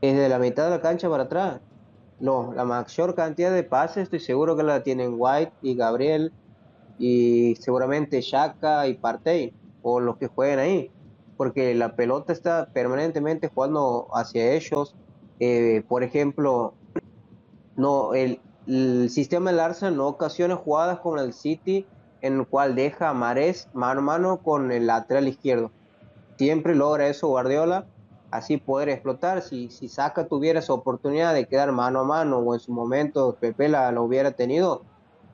[0.00, 1.60] es de la mitad de la cancha para atrás.
[2.18, 6.32] no, la mayor cantidad de pases estoy seguro que la tienen White y Gabriel
[6.98, 10.90] y seguramente Shaka y Partey o los que jueguen ahí,
[11.36, 14.94] porque la pelota está permanentemente jugando hacia ellos.
[15.38, 16.74] Eh, por ejemplo,
[17.76, 18.40] no el,
[19.10, 21.86] sistema del Arsenal no ocasiona jugadas como el City
[22.20, 25.70] en el cual deja a Marés mano a mano con el lateral izquierdo.
[26.36, 27.86] Siempre logra eso Guardiola,
[28.32, 29.42] así poder explotar.
[29.42, 33.36] Si, si Saca tuviera esa oportunidad de quedar mano a mano o en su momento
[33.38, 34.82] Pepe la, lo hubiera tenido,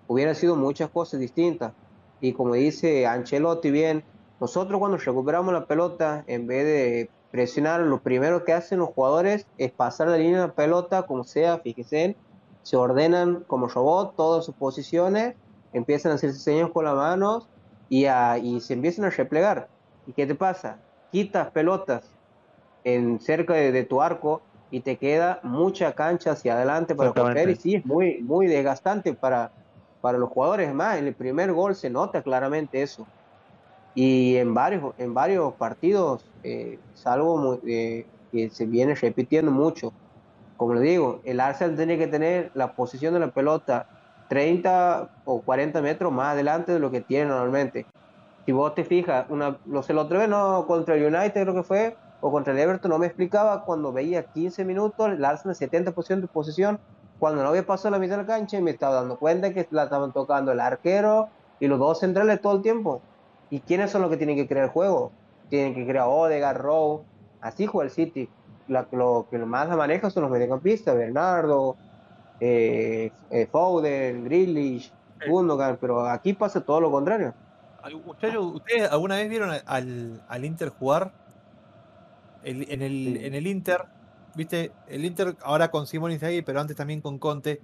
[0.09, 1.73] hubiera sido muchas cosas distintas.
[2.21, 4.05] Y como dice Ancelotti bien,
[4.43, 9.47] nosotros cuando recuperamos la pelota, en vez de presionar, lo primero que hacen los jugadores
[9.57, 12.17] es pasar la línea de la pelota, como sea, fíjense,
[12.65, 15.37] se ordenan como robot todas sus posiciones,
[15.73, 17.49] empiezan a hacer señas con las manos
[17.89, 19.69] y, a, y se empiezan a replegar.
[20.09, 20.79] ¿Y qué te pasa?
[21.13, 22.11] Quitas pelotas
[22.83, 27.49] en cerca de, de tu arco y te queda mucha cancha hacia adelante para correr
[27.49, 29.53] y sí, es muy, muy desgastante para,
[30.01, 30.75] para los jugadores.
[30.75, 33.07] Más, en el primer gol se nota claramente eso.
[33.95, 39.51] Y en varios, en varios partidos eh, es algo muy, eh, que se viene repitiendo
[39.51, 39.93] mucho.
[40.57, 43.87] Como le digo, el Arsenal tiene que tener la posición de la pelota
[44.29, 47.87] 30 o 40 metros más adelante de lo que tiene normalmente.
[48.47, 51.55] Si vos te fijas, una, no sé, la otra vez no, contra el United creo
[51.55, 55.57] que fue, o contra el Everton, no me explicaba cuando veía 15 minutos, el Arsenal
[55.57, 56.81] 70% de posición,
[57.19, 59.69] cuando no había pasado la mitad de la cancha y me estaba dando cuenta que
[59.71, 61.29] la estaban tocando el arquero
[61.61, 63.03] y los dos centrales todo el tiempo.
[63.53, 65.13] ¿Y quiénes son los que tienen que crear el juego?
[65.51, 67.03] Tienen que crear Odegaard, Rowe,
[67.43, 68.27] así juega el City.
[68.67, 71.77] La, lo que más la maneja son los mediocampistas, Bernardo,
[72.41, 74.91] eh, eh, Foden, Grealish,
[75.29, 77.35] Gundogan, pero aquí pasa todo lo contrario.
[78.07, 81.13] Muchachos, ¿ustedes alguna vez vieron al, al Inter jugar?
[82.43, 83.85] El, en, el, en el Inter,
[84.35, 87.61] viste, el Inter ahora con Simón Inzaghi, pero antes también con Conte,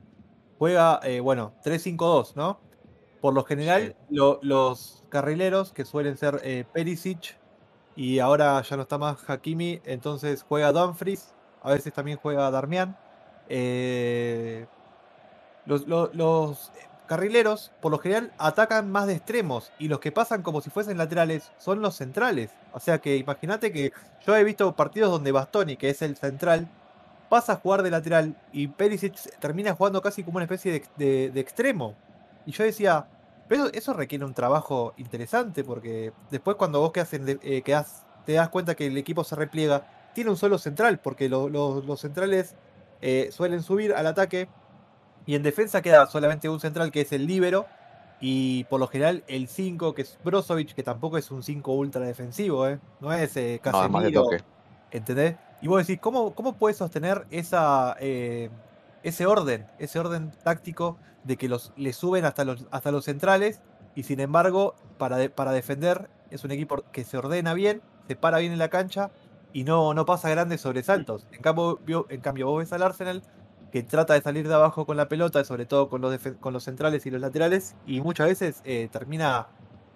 [0.59, 2.61] juega, eh, bueno, 3-5-2, ¿no?
[3.21, 4.15] Por lo general, Sí.
[4.17, 7.37] lo- los carrileros, que suelen ser eh, Perisic,
[7.97, 12.97] y ahora ya no está más Hakimi, entonces juega Dumfries, a veces también juega Darmian.
[13.51, 14.67] eh,
[15.67, 16.71] los, lo- los
[17.07, 20.99] carrileros, por lo general, atacan más de extremos, y los que pasan como si fuesen
[20.99, 22.51] laterales son los centrales.
[22.75, 23.93] O sea que imagínate que
[24.27, 26.69] yo he visto partidos donde Bastoni, que es el central,
[27.31, 31.31] pasa a jugar de lateral y Perisic termina jugando casi como una especie de, de-
[31.31, 31.95] de extremo.
[32.49, 33.07] Y yo decía,
[33.47, 38.07] pero eso requiere un trabajo interesante porque después cuando vos quedas en de- eh, quedás-
[38.25, 41.83] te das cuenta que el equipo se repliega, tiene un solo central porque lo- lo-
[41.83, 42.55] los centrales
[43.03, 44.49] eh, suelen subir al ataque
[45.27, 47.67] y en defensa queda solamente un central que es el líbero
[48.19, 52.01] y por lo general el 5 que es Brozovic, que tampoco es un 5 ultra
[52.07, 52.79] defensivo, ¿eh?
[53.01, 54.43] no es eh, No, Casemiro, toque.
[54.91, 55.37] ¿Entendés?
[55.61, 58.49] Y vos decís, ¿cómo, cómo puedes sostener esa, eh,
[59.03, 60.97] ese orden, ese orden táctico
[61.29, 63.61] de que los, le suben hasta los, hasta los centrales
[63.95, 68.39] y sin embargo, para, para defender, es un equipo que se ordena bien, se para
[68.39, 69.11] bien en la cancha
[69.53, 71.27] y no, no pasa grandes sobresaltos.
[71.31, 73.23] En cambio, en cambio, vos ves al Arsenal
[73.71, 76.65] que trata de salir de abajo con la pelota, sobre todo con los, con los
[76.65, 79.49] centrales y los laterales, y muchas veces eh, termina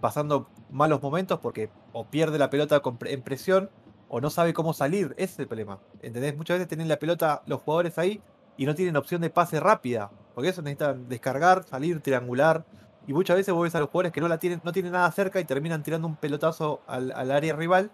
[0.02, 3.70] pasando malos momentos porque o pierde la pelota con en presión
[4.08, 5.14] o no sabe cómo salir.
[5.16, 5.78] Ese es el problema.
[6.02, 6.36] ¿Entendés?
[6.36, 8.20] Muchas veces tienen la pelota los jugadores ahí
[8.58, 10.10] y no tienen opción de pase rápida.
[10.34, 12.64] Porque eso necesitan descargar, salir, triangular.
[13.06, 15.10] Y muchas veces vos ves a los jugadores que no la tienen, no tienen nada
[15.10, 17.90] cerca y terminan tirando un pelotazo al, área rival.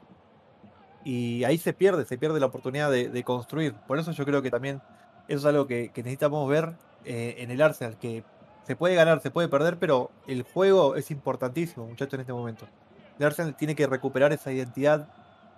[1.05, 3.75] Y ahí se pierde, se pierde la oportunidad de, construir.
[3.87, 4.83] Por eso yo creo que también
[5.27, 6.75] eso es algo que, necesitamos ver
[7.05, 8.25] eh, en el Arsenal, que
[8.67, 12.67] se puede ganar, se puede perder, pero el juego es importantísimo, muchachos, en este momento.
[13.19, 15.09] El Arsenal tiene que recuperar esa identidad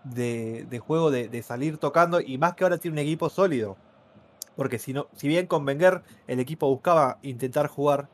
[0.04, 3.76] de, juego, de salir tocando, y más que ahora tiene un equipo sólido.
[4.60, 8.08] Porque si, no, si bien con Wenger el equipo buscaba intentar jugar,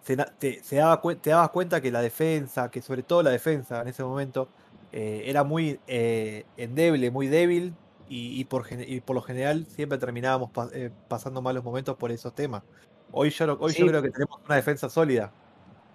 [0.00, 3.82] se, te, se daba, te dabas cuenta que la defensa, que sobre todo la defensa
[3.82, 4.46] en ese momento,
[4.92, 7.74] eh, era muy eh, endeble, muy débil,
[8.08, 12.32] y, y por, y por lo general siempre terminábamos eh, pasando malos momentos por esos
[12.32, 12.62] temas.
[13.10, 15.32] Hoy, yo, creo que tenemos una defensa sólida.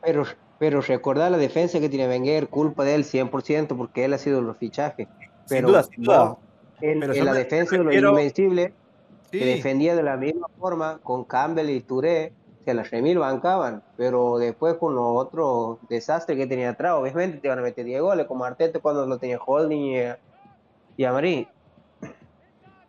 [0.04, 0.26] Pero,
[0.60, 4.42] pero recordar la defensa que tiene Wenger, culpa de él 100%, porque él ha sido
[4.42, 5.08] los fichajes.
[5.46, 6.38] Sin Pero duda, sin duda.
[6.82, 8.74] en, Pero en la me- defensa me de los refiero- Invencibles,
[9.34, 9.40] Sí.
[9.40, 14.38] que defendía de la misma forma con Campbell y Touré, se las remil bancaban, pero
[14.38, 18.28] después con los otros desastres que tenía atrás, obviamente te van a meter 10 goles,
[18.28, 20.20] como Arteta cuando lo tenía Holding y, a-
[20.96, 21.48] y Amarí.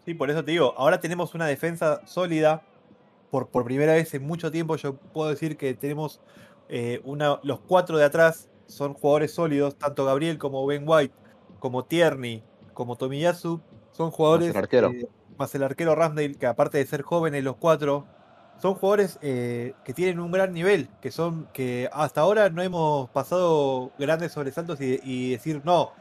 [0.04, 2.62] Sí, por eso te digo, ahora tenemos una defensa sólida.
[3.30, 6.20] Por, por primera vez en mucho tiempo yo puedo decir que tenemos
[6.68, 11.14] eh, una, los cuatro de atrás son jugadores sólidos, tanto Gabriel como Ben White,
[11.58, 13.60] como Tierney, como Tomiyasu,
[13.92, 14.54] son jugadores...
[14.92, 18.06] eh, más el arquero Ramsdale, que aparte de ser jóvenes los cuatro,
[18.60, 23.10] son jugadores eh, que tienen un gran nivel, que son que hasta ahora no hemos
[23.10, 25.92] pasado grandes sobresaltos y, y decir, no,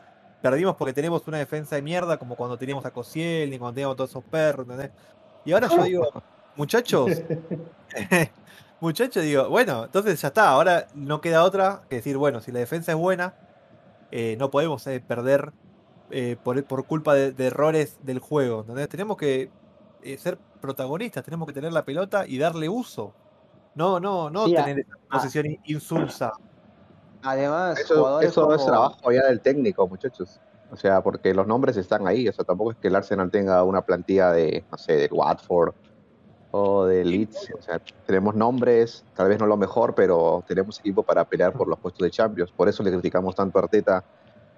[0.43, 3.96] perdimos porque tenemos una defensa de mierda, como cuando teníamos a Cosiel, ni cuando teníamos
[3.96, 4.91] todos esos perros, ¿entendés?
[5.46, 6.10] Y ahora yo digo,
[6.58, 7.22] muchachos,
[8.82, 12.60] muchachos, digo, bueno, entonces ya está, ahora no queda otra que decir, bueno, si la
[12.60, 13.36] defensa es buena,
[14.12, 15.54] eh, no podemos eh, perder
[16.13, 18.88] eh, por, por culpa de, de errores del juego, ¿entendés?
[18.88, 19.49] Tenemos que
[20.04, 23.13] eh, ser protagonistas, tenemos que tener la pelota y darle uso.
[23.76, 26.32] No, no, no Sí, tener esa posesión in- insulsa.
[27.23, 30.39] Además, Eso, eso es trabajo ya del técnico, muchachos.
[30.71, 32.28] O sea, porque los nombres están ahí.
[32.28, 35.73] O sea, tampoco es que el Arsenal tenga una plantilla de, no sé, del Watford
[36.52, 37.49] o de Leeds.
[37.58, 41.67] O sea, tenemos nombres, tal vez no lo mejor, pero tenemos equipo para pelear por
[41.67, 42.52] los puestos de Champions.
[42.52, 44.04] Por eso le criticamos tanto a Arteta,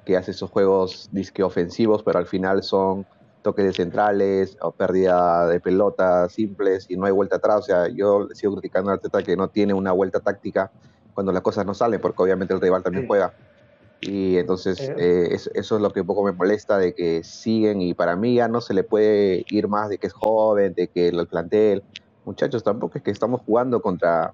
[0.06, 3.06] que hace esos juegos disque ofensivos, pero al final son
[3.42, 7.60] toques de centrales o pérdida de pelotas simples y no hay vuelta atrás.
[7.60, 10.72] O sea, yo sigo criticando a Arteta que no tiene una vuelta táctica
[11.14, 13.34] cuando las cosas no salen, porque obviamente el rival también juega.
[14.02, 14.96] Y entonces Eh.
[14.98, 18.16] eh, es- eso es lo que un poco me molesta de que siguen y para
[18.16, 21.28] mí ya no se le puede ir más de que es joven, de que el
[21.28, 21.84] plantel,
[22.24, 24.34] muchachos, tampoco es que estamos jugando contra,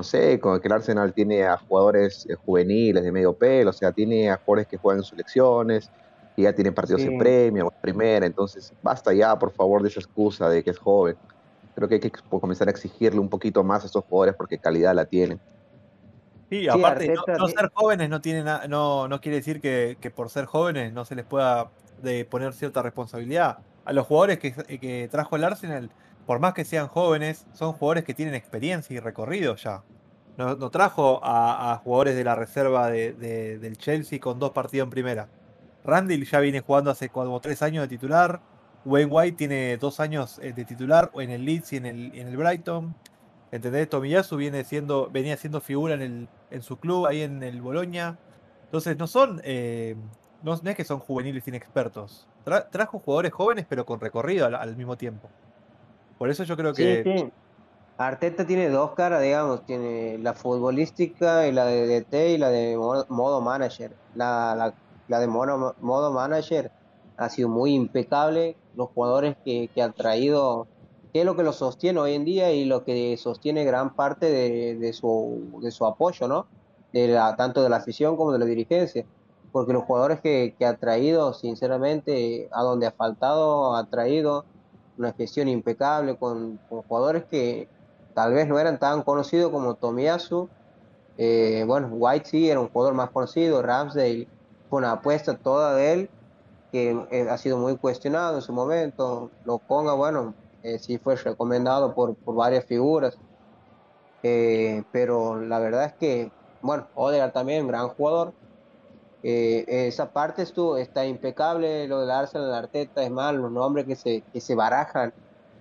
[0.00, 3.72] no sé, con que el Arsenal tiene a jugadores eh, juveniles de medio pelo, o
[3.74, 5.90] sea, tiene a jugadores que juegan en selecciones
[6.36, 7.08] y ya tienen partidos Sí.
[7.08, 10.70] en premio, o en primera, entonces basta ya, por favor, de esa excusa de que
[10.70, 11.16] es joven.
[11.74, 14.94] Creo que hay que comenzar a exigirle un poquito más a estos jugadores porque calidad
[14.94, 15.38] la tienen.
[16.48, 19.36] Sí, Sí, aparte, no, Arteta no ti- ser jóvenes no tiene na- no, no quiere
[19.36, 21.70] decir que, que por ser jóvenes no se les pueda
[22.02, 23.58] de poner cierta responsabilidad.
[23.84, 25.90] A los jugadores que, que trajo el Arsenal,
[26.30, 29.82] por más que sean jóvenes, son jugadores que tienen experiencia y recorrido ya.
[30.36, 34.90] No, trajo a, jugadores de la reserva de- de- del Chelsea con dos partidos en
[34.90, 35.28] primera.
[35.82, 38.40] Randall ya viene jugando hace como tres años de titular.
[38.84, 42.94] Wayne White tiene dos años eh, de titular en el Leeds y en el, Brighton.
[43.50, 43.88] ¿Entendés?
[43.88, 46.28] Tomiyasu viene siendo, venía siendo figura en,
[46.62, 48.18] su club, ahí en el Boloña.
[48.66, 49.96] Entonces no son, eh,
[50.44, 52.28] no, es que son juveniles inexpertos.
[52.46, 55.28] Tra- trajo jugadores jóvenes pero con recorrido al mismo tiempo.
[56.20, 57.32] Por eso yo creo Sí, que sí.
[57.98, 62.76] Arteta tiene dos caras, digamos, tiene la futbolística y la de DT y la de
[62.78, 63.98] mo- modo manager.
[64.12, 66.72] La, la, la de mono- modo manager
[67.16, 68.60] ha sido muy impecable.
[68.72, 70.70] Los jugadores que, que ha traído,
[71.12, 74.26] que es lo que lo sostiene hoy en día y lo que sostiene gran parte
[74.26, 76.50] de, de su, de su apoyo, ¿no?
[76.92, 79.06] De la, tanto de la afición como de la dirigencia.
[79.50, 84.46] Porque los jugadores que, que ha traído, sinceramente, a donde ha faltado, ha traído
[85.00, 87.68] una gestión impecable con, jugadores que
[88.14, 90.48] tal vez no eran tan conocidos como Tomiyasu.
[91.16, 94.28] Eh, bueno, White sí era un jugador más conocido, Ramsdale
[94.68, 96.10] fue una apuesta toda de él
[96.70, 99.30] que eh, ha sido muy cuestionado en su momento.
[99.44, 103.16] Lo ponga, bueno, eh, sí fue recomendado por, por varias figuras.
[104.22, 108.34] Pero la verdad es que, bueno, Odegaard también, gran jugador.
[109.22, 113.96] Eh, esa parte estuvo, está impecable, lo del Arsenal, Arteta, es más, los nombres que
[113.96, 115.12] se, que se barajan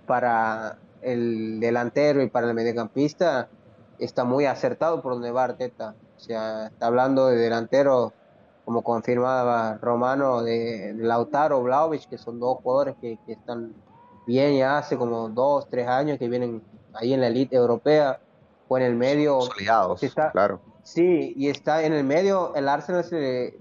[0.05, 3.47] para el delantero y para el mediocampista
[3.99, 5.95] está muy acertado por donde va Arteta.
[6.15, 8.13] O sea, está hablando de delantero,
[8.65, 13.73] como confirmaba Romano, de, de Lautaro, Vlaovic, que son dos jugadores que, que están
[14.25, 16.61] bien ya hace como dos, tres años que vienen
[16.93, 18.19] ahí en la elite europea
[18.67, 19.39] o en el medio.
[19.39, 20.61] Consolidados, que está- claro.
[20.83, 23.53] Sí, y está en el medio, el Arsenal se,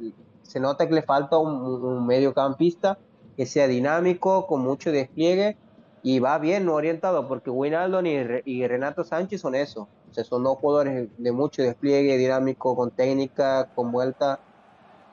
[0.42, 2.98] se nota que le falta un, un mediocampista
[3.36, 5.56] que sea dinámico, con mucho despliegue
[6.02, 9.88] y va bien orientado, porque Wijnaldum y, y Renato Sánchez son eso.
[10.10, 14.40] O sea, son dos jugadores de mucho despliegue, dinámico, con técnica, con vuelta,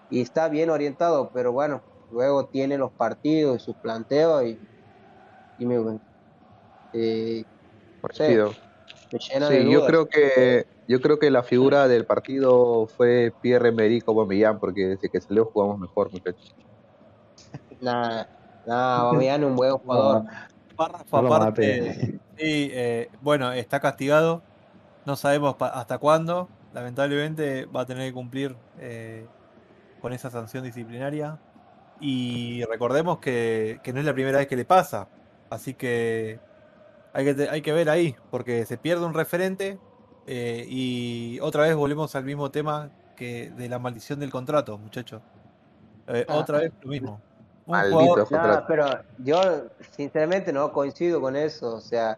[0.10, 4.60] y está bien orientado, pero bueno, luego tiene los partidos y sus planteos y,
[5.60, 6.00] y me,
[6.94, 7.44] eh,
[9.12, 14.60] de Sí, yo creo que yo creo que la figura del partido fue Pierre-Emerick Aubameyang
[14.60, 16.56] porque desde que salió jugamos mejor, muchachos.
[17.82, 18.30] Nada,
[18.66, 20.24] nada, Aubameyang es un buen jugador.
[20.76, 24.44] Párrafo No aparte, sí, eh, bueno, está castigado.
[25.06, 26.50] No sabemos pa- hasta cuándo.
[26.74, 29.26] Lamentablemente va a tener que cumplir eh,
[30.02, 31.40] con esa sanción disciplinaria.
[32.02, 35.08] Y recordemos que, que no es la primera vez que le pasa.
[35.50, 36.40] Así que
[37.14, 39.78] hay que, te- hay que ver ahí, porque se pierde un referente
[40.28, 45.22] eh, y otra vez volvemos al mismo tema que de la maldición del contrato, muchachos.
[46.08, 46.36] Eh, Ah.
[46.38, 47.22] otra vez lo mismo.
[47.66, 48.86] Un Maldito jugador- No, pero
[49.20, 49.42] yo
[49.96, 51.76] sinceramente no coincido con eso.
[51.76, 52.18] O sea,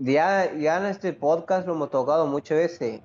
[0.00, 3.00] ya, ya en este podcast lo hemos tocado muchas veces.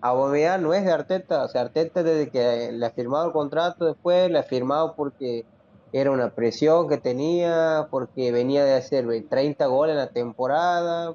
[0.00, 1.44] Aubameyang no es de Arteta.
[1.44, 5.44] O sea, Arteta desde que le ha firmado el contrato después, le ha firmado porque
[5.92, 11.14] era una presión que tenía, porque venía de hacer ve, 30 goles en la temporada,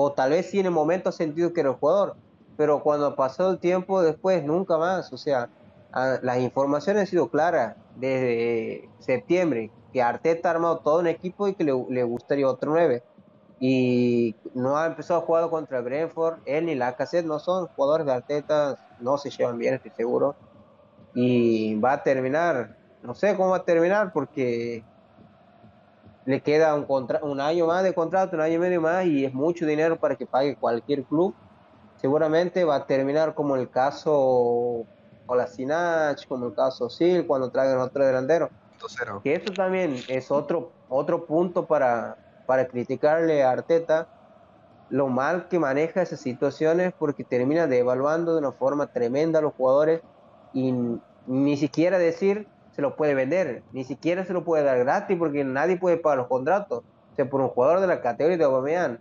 [0.00, 2.14] o tal vez sí en el momento ha sentido que era el jugador,
[2.56, 5.12] pero cuando pasado el tiempo después, nunca más.
[5.12, 5.50] O sea,
[6.22, 11.54] las informaciones han sido claras desde septiembre, que Arteta ha armado todo un equipo y
[11.56, 13.02] que le, le gustaría otro 9.
[13.58, 18.06] Y no ha empezado a jugar contra Brentford, él ni la cassette no son jugadores
[18.06, 20.36] de Arteta, no se llevan bien, estoy seguro.
[21.12, 24.84] Y va a terminar, no sé cómo va a terminar, porque
[26.28, 26.86] le queda un,
[27.22, 30.14] un año más de contrato, un año y medio más, y es mucho dinero para
[30.14, 31.34] que pague cualquier club
[32.00, 34.86] seguramente va a terminar como el caso
[35.48, 38.50] Sinach, como el caso Sil, cuando traigan otro delantero.
[39.22, 42.16] Que eso también es otro, otro punto para,
[42.46, 44.08] para criticarle a Arteta,
[44.88, 49.52] lo mal que maneja esas situaciones porque termina devaluando de una forma tremenda a los
[49.54, 50.00] jugadores
[50.54, 50.72] y
[51.26, 52.46] ni siquiera decir
[52.78, 56.18] se lo puede vender, ni siquiera se lo puede dar gratis porque nadie puede pagar
[56.18, 56.84] los contratos.
[57.12, 59.00] O sea, por un jugador de la categoría de Aubameyang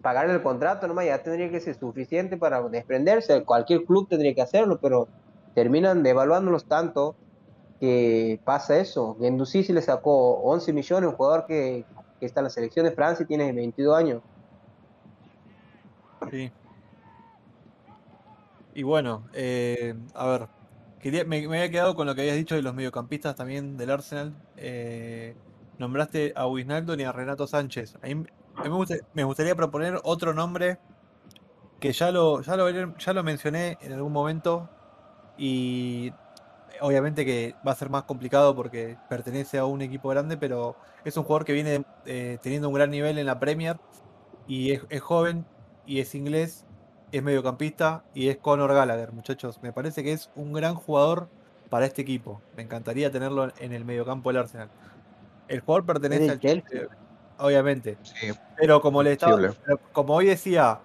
[0.00, 3.44] pagarle el contrato nomás ya tendría que ser suficiente para desprenderse.
[3.44, 5.08] Cualquier club tendría que hacerlo, pero
[5.54, 7.16] terminan devaluándolos tanto
[7.80, 9.14] que pasa eso.
[9.20, 11.84] Gendouzi se le sacó 11 millones, un jugador que,
[12.18, 14.22] está en la selección de Francia y tiene 22 años.
[16.30, 16.50] Sí.
[18.72, 20.48] Y bueno, eh, a ver,
[21.10, 24.34] me, había quedado con lo que habías dicho de los mediocampistas también del Arsenal.
[24.56, 25.34] Eh,
[25.78, 27.96] nombraste a Wijnaldum y a Renato Sánchez.
[28.02, 30.78] Ahí me, gustaría proponer otro nombre
[31.80, 34.70] que ya lo, ya lo, ya lo mencioné en algún momento
[35.36, 36.12] y
[36.80, 41.16] obviamente que va a ser más complicado porque pertenece a un equipo grande, pero es
[41.16, 43.78] un jugador que viene eh, teniendo un gran nivel en la Premier
[44.46, 45.46] y es, joven
[45.86, 46.63] y es inglés,
[47.16, 49.60] es mediocampista y es Conor Gallagher, muchachos.
[49.62, 51.28] Me parece que es un gran jugador
[51.70, 52.40] para este equipo.
[52.56, 54.68] Me encantaría tenerlo en el mediocampo del Arsenal.
[55.48, 56.88] El jugador pertenece al Chelsea
[57.38, 57.96] obviamente.
[58.56, 59.54] Pero como le estaba,
[59.92, 60.80] como hoy decía,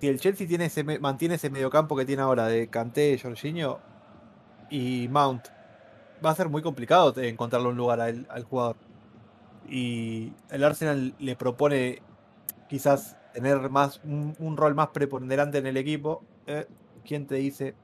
[0.00, 3.78] si el Chelsea tiene ese, mantiene ese mediocampo que tiene ahora de Kanté, Jorginho
[4.70, 5.48] y Mount,
[6.24, 8.76] va a ser muy complicado encontrarle un lugar al, jugador.
[9.68, 12.02] Y el Arsenal le propone
[12.68, 16.22] quizás tener más un, rol más preponderante en el equipo.
[16.46, 16.66] Eh,
[17.04, 17.74] ¿Quién te dice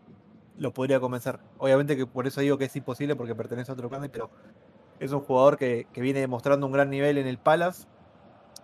[0.56, 1.40] lo podría comenzar?
[1.58, 4.30] Obviamente que por eso digo que es imposible porque pertenece a otro clan, pero
[4.98, 7.86] es un jugador que, que, viene demostrando un gran nivel en el Palace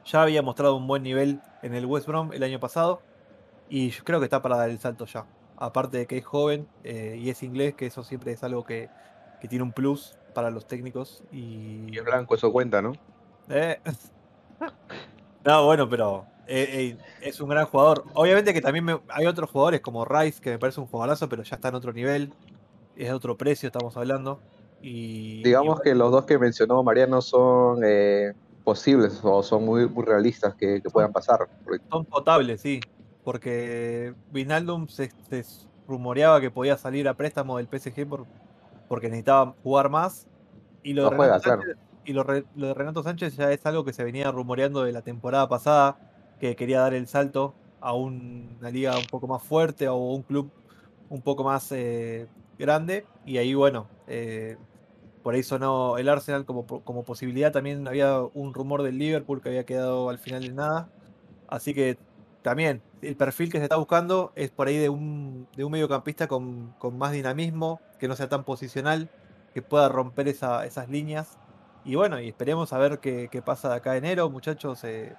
[0.05, 3.01] ya había mostrado un buen nivel en el West Brom el año pasado
[3.69, 5.27] y yo creo que está para dar el salto ya.
[5.57, 8.91] Aparte de que es joven eh, y es inglés, que eso siempre es algo que,
[9.49, 11.23] tiene un plus para los técnicos.
[11.31, 12.93] Y, es blanco, eso cuenta, ¿no?
[13.51, 13.79] Eh,
[15.45, 18.05] no, bueno, pero eh, es un gran jugador.
[18.15, 21.57] Obviamente que también hay otros jugadores como Rice, que me parece un jugadorazo, pero ya
[21.57, 22.33] está en otro nivel.
[22.97, 24.41] Es de otro precio, estamos hablando.
[24.81, 27.83] Y, Digamos que los dos que mencionó Mariano son
[28.65, 31.49] posibles o son muy, muy realistas que, puedan pasar.
[31.91, 32.81] Son potables, sí,
[33.23, 35.11] porque Vinaldum se,
[35.87, 38.27] rumoreaba que podía salir a préstamo del PSG por,
[38.89, 40.27] porque necesitaba jugar más.
[40.83, 44.03] Y lo, de Renato Sánchez, y lo, de Renato Sánchez ya es algo que se
[44.03, 45.99] venía rumoreando de la temporada pasada,
[46.41, 50.51] que quería dar el salto a una liga un poco más fuerte o un club
[51.11, 52.27] un poco más eh,
[52.59, 53.07] grande.
[53.27, 54.57] Y ahí, bueno, eh,
[55.23, 57.53] por ahí sonó el Arsenal como, como posibilidad.
[57.53, 60.89] También había un rumor del Liverpool que había quedado al final de nada.
[61.49, 61.99] Así que
[62.43, 66.29] también el perfil que se está buscando es por ahí de un, de un mediocampista
[66.29, 69.09] con, más dinamismo, que no sea tan posicional,
[69.55, 71.39] que pueda romper esas líneas.
[71.85, 74.85] Y bueno, y esperemos a ver qué, pasa de acá a enero, muchachos.
[74.85, 75.15] Eh,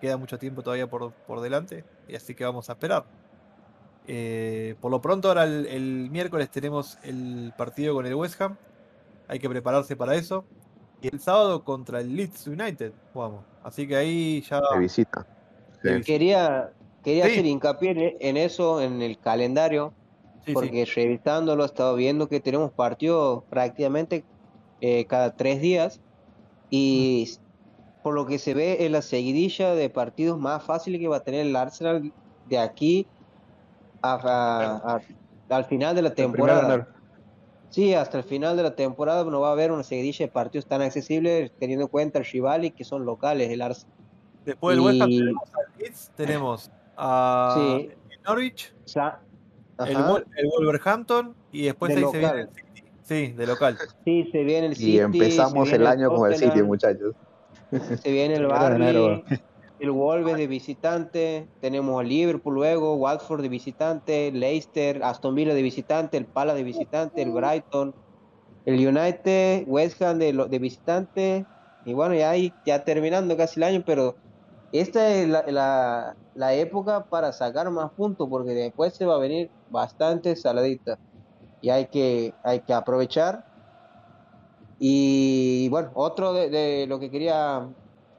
[0.00, 3.04] queda mucho tiempo todavía por, por, delante, y así que vamos a esperar.
[4.06, 8.56] Eh, por lo pronto, ahora el miércoles tenemos el partido con el West Ham
[9.28, 10.44] hay que prepararse para eso.
[11.00, 13.44] Y el sábado contra el Leeds United jugamos.
[13.62, 14.60] Así que ahí ya.
[14.72, 15.26] De visita.
[16.04, 16.72] Quería,
[17.02, 19.92] quería hacer hincapié en eso, en el calendario,
[20.52, 24.24] porque revisándolo estaba viendo que tenemos partidos prácticamente
[24.80, 26.00] eh, cada tres días.
[26.70, 27.28] Y
[28.04, 31.20] por lo que se ve es la seguidilla de partidos más fáciles que va a
[31.20, 32.12] tener el Arsenal
[32.50, 33.06] de aquí
[34.02, 36.86] al final de la temporada.
[37.70, 40.66] Sí, hasta el final de la temporada no va a haber una seguidilla de partidos
[40.66, 43.96] tan accesibles, teniendo en cuenta el Rivali, que son locales del Arsenal.
[44.44, 47.78] Después del West Ham tenemos a Leeds, tenemos a
[48.26, 48.74] Norwich,
[49.78, 52.84] el, Wolverhampton y después ahí se viene el City.
[53.02, 53.78] Sí, de local.
[54.04, 54.90] Sí, se viene el City.
[54.90, 57.14] Y empezamos el año con el City, muchachos.
[58.02, 59.22] Se viene el Barley,
[59.80, 65.62] el Wolves de visitante, tenemos a Liverpool luego, Watford de visitante, Leicester, Aston Villa de
[65.62, 67.94] visitante, el Pala de visitante, el Brighton,
[68.64, 71.46] el United, West Ham de, de visitante,
[71.84, 72.32] y bueno, ya
[72.64, 74.16] ya terminando casi el año, pero
[74.74, 79.48] esta es la, la, época para sacar más puntos, porque después se va a venir
[79.70, 80.98] bastante saladita.
[81.60, 83.46] Y hay que, hay que aprovechar.
[84.78, 87.68] Y bueno, otro de, lo que quería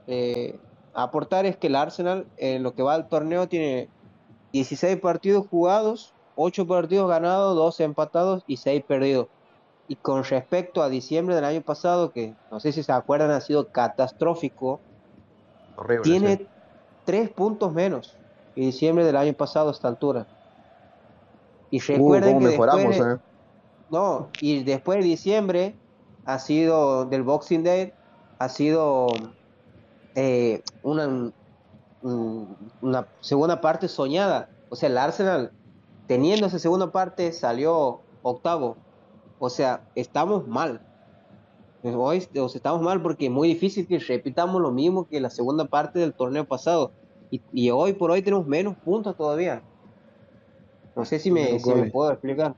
[0.07, 0.57] eh,
[0.93, 3.89] aportar es que el Arsenal, en lo que va al torneo, tiene
[4.53, 9.27] 16 partidos jugados, 8 partidos ganados, 2 empatados y 6 perdidos.
[9.87, 13.41] Y con respecto a diciembre del año pasado, que no sé si se acuerdan, ha
[13.41, 14.79] sido catastrófico,
[16.03, 16.47] tiene
[17.03, 18.17] 3 puntos menos
[18.55, 20.25] que diciembre del año pasado a esta altura.
[21.69, 23.17] Y uh, recuerden que después, eh?
[23.89, 25.75] no, y después de diciembre
[26.25, 27.93] ha sido del Boxing Day,
[28.39, 29.07] ha sido
[30.15, 31.31] eh, una,
[32.01, 34.49] una segunda parte soñada.
[34.69, 35.51] O sea, el Arsenal,
[36.07, 38.77] teniendo esa segunda parte, salió octavo.
[39.39, 40.81] O sea, estamos mal.
[41.83, 45.99] Hoy estamos mal porque es muy difícil que repitamos lo mismo que la segunda parte
[45.99, 46.91] del torneo pasado.
[47.29, 49.61] Y, hoy por hoy tenemos menos puntos todavía.
[50.95, 51.59] No sé si me,
[51.91, 52.55] puedo explicar.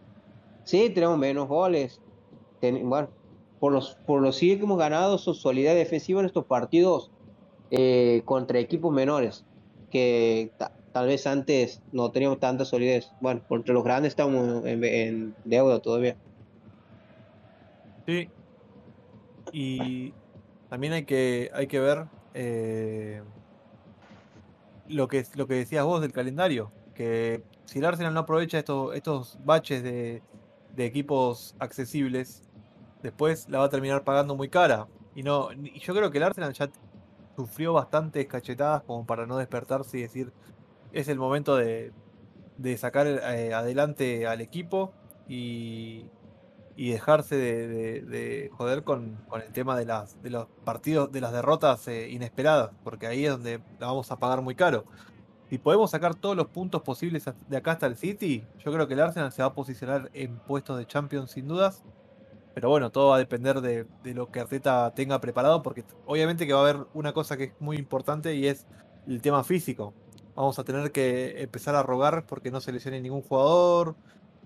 [0.63, 1.99] Sí, tenemos menos goles.
[2.61, 3.09] bueno,
[3.59, 7.11] por los, por los que hemos ganado su solidez defensiva en estos partidos
[7.71, 9.45] eh, contra equipos menores,
[9.89, 10.51] que
[10.91, 13.11] tal vez antes no teníamos tanta solidez.
[13.19, 16.15] Bueno, contra los grandes estamos en, deuda todavía.
[18.05, 18.29] Sí.
[19.51, 20.13] Y
[20.69, 23.21] también hay que, hay que ver eh,
[24.87, 28.95] lo, que, lo que decías vos del calendario, que si el Arsenal no aprovecha estos,
[28.95, 30.21] estos baches de,
[30.75, 32.46] de equipos accesibles,
[33.03, 34.87] después la va a terminar pagando muy cara.
[35.15, 36.69] Y no, y yo creo que el Arsenal ya
[37.35, 40.33] sufrió bastantes cachetadas como para no despertarse y decir,
[40.91, 41.93] es el momento de,
[42.77, 44.93] sacar eh, adelante al equipo
[45.27, 46.09] y,
[46.75, 52.09] dejarse de, joder con, el tema de, las, de los partidos, de las derrotas eh,
[52.09, 54.85] inesperadas, porque ahí es donde la vamos a pagar muy caro.
[55.49, 58.95] Si podemos sacar todos los puntos posibles de acá hasta el City, yo creo que
[58.95, 61.83] el Arsenal se va a posicionar en puestos de Champions sin dudas.
[62.57, 63.85] Pero bueno, todo va a depender de,
[64.15, 67.51] lo que Arteta tenga preparado, porque obviamente que va a haber una cosa que es
[67.59, 68.65] muy importante y es
[69.05, 69.93] el tema físico.
[70.35, 73.93] Vamos a tener que empezar a rogar porque no se lesione ningún jugador,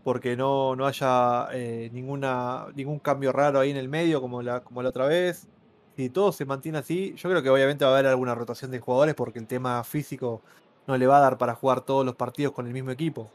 [0.04, 4.60] porque no, no haya eh, ninguna, ningún cambio raro ahí en el medio como la,
[4.60, 5.48] como la otra vez.
[5.96, 8.82] Si todo se mantiene así, yo creo que obviamente va a haber alguna rotación de
[8.82, 10.42] jugadores porque el tema físico
[10.86, 13.30] no le va a dar para jugar todos los partidos con el mismo equipo.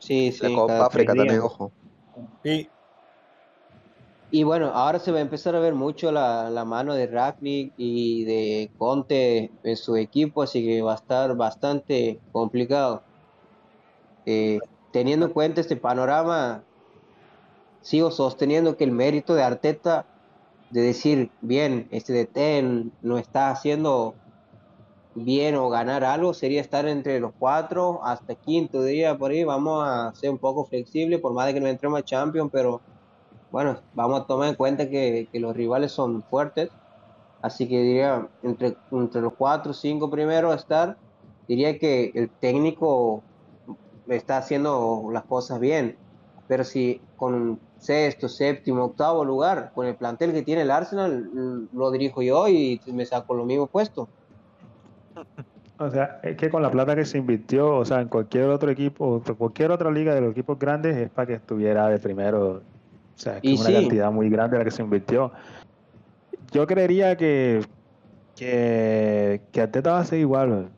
[0.00, 0.48] Sí, sí.
[0.48, 1.70] La Copa África también, ojo.
[2.42, 2.68] Sí,
[4.30, 7.72] y bueno, ahora se va a empezar a ver mucho la, la mano de Ragnick
[7.76, 13.02] y de Conte en su equipo, así que va a estar bastante complicado.
[14.26, 14.58] Eh,
[14.92, 16.62] teniendo en cuenta este panorama,
[17.80, 20.06] sigo sosteniendo que el mérito de Arteta
[20.70, 24.14] de decir, bien, este DT no está haciendo
[25.14, 29.44] bien o ganar algo, sería estar entre los cuatro hasta quinto día por ahí.
[29.44, 32.80] Vamos a ser un poco flexibles, por más de que no entremos a Champions, pero
[33.50, 36.70] bueno, vamos a tomar en cuenta que, los rivales son fuertes,
[37.42, 40.96] así que diría entre, entre los cuatro o cinco primeros a estar,
[41.48, 43.22] diría que el técnico
[44.08, 45.96] está haciendo las cosas bien,
[46.48, 51.90] pero si con sexto, séptimo, octavo lugar, con el plantel que tiene el Arsenal, lo
[51.90, 54.08] dirijo yo y me saco lo mismo puesto.
[55.78, 58.70] O sea, es que con la plata que se invirtió, o sea, en cualquier otro
[58.70, 62.60] equipo, cualquier otra liga de los equipos grandes, es para que estuviera de primero
[63.20, 65.30] o sea, que es una cantidad muy grande la que se invirtió.
[66.52, 67.60] Yo creería que,
[68.34, 70.70] que, que Arteta va a ser igual.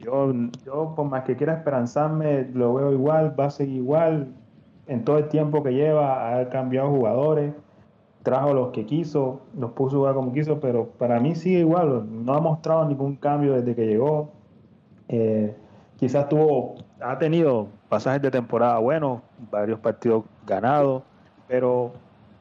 [0.00, 0.32] Yo,
[0.64, 4.34] yo, por más que quiera esperanzarme, lo veo igual, va a seguir igual.
[4.88, 7.54] En todo el tiempo que lleva, ha cambiado jugadores,
[8.24, 12.04] trajo los que quiso, los puso a jugar como quiso, pero para mí sigue igual.
[12.10, 14.32] No ha mostrado ningún cambio desde que llegó.
[15.06, 15.54] Eh,
[15.98, 19.20] quizás tuvo, ha tenido pasajes de temporada buenos,
[19.52, 21.04] varios partidos ganados
[21.48, 21.92] pero,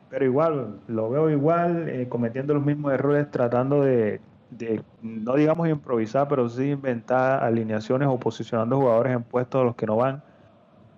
[0.09, 4.21] pero igual, lo veo igual, eh, cometiendo los mismos errores, tratando de,
[5.01, 9.85] no digamos improvisar, pero sí inventar alineaciones o posicionando jugadores en puestos a los que
[9.85, 10.21] no van,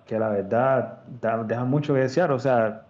[0.05, 0.99] que la verdad
[1.45, 2.31] dejan mucho que desear.
[2.31, 2.83] O sea,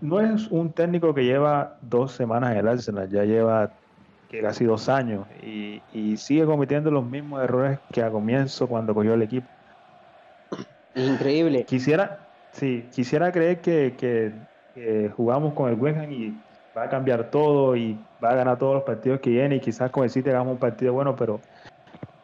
[0.00, 3.70] no es un técnico que lleva dos semanas en el Arsenal, ya lleva
[4.42, 9.14] casi dos años y, y sigue cometiendo los mismos errores que a comienzo cuando cogió
[9.14, 9.48] el equipo.
[10.94, 11.64] Increíble.
[11.64, 14.42] Quisiera, Sí, quisiera creer que,
[15.14, 16.42] jugamos con el West y
[16.76, 19.90] va a cambiar todo y va a ganar todos los partidos que vienen y quizás
[19.90, 21.40] con el City hagamos un partido bueno, pero,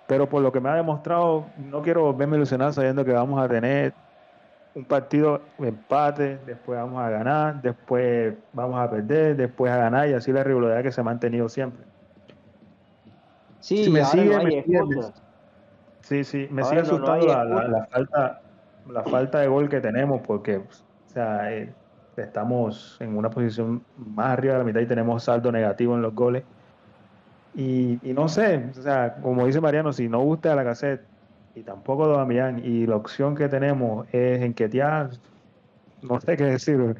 [0.06, 3.48] pero por lo que me ha demostrado, no quiero verme ilusionado sabiendo que vamos a
[3.48, 3.94] tener
[4.74, 10.12] un partido empate, después vamos a ganar, después vamos a perder, después a ganar y
[10.12, 11.86] así la regularidad que se ha mantenido siempre.
[13.60, 15.02] Sí, me sigue, me sigue, me-.
[16.02, 17.68] Sí, sí, me Ahora sigue no- no hay asustando la, la- excusa.
[17.68, 18.40] la falta,
[18.90, 20.64] la falta de gol que tenemos porque, o
[21.12, 21.72] sea, eh,
[22.16, 26.14] estamos en una posición más arriba de la mitad y tenemos saldo negativo en los
[26.14, 26.44] goles.
[27.54, 31.02] Y, y no sé, o sea, como dice Mariano, si no gusta la cassette
[31.54, 35.10] y tampoco Damián y la opción que tenemos es enquetear,
[36.02, 36.96] no sé qué decir.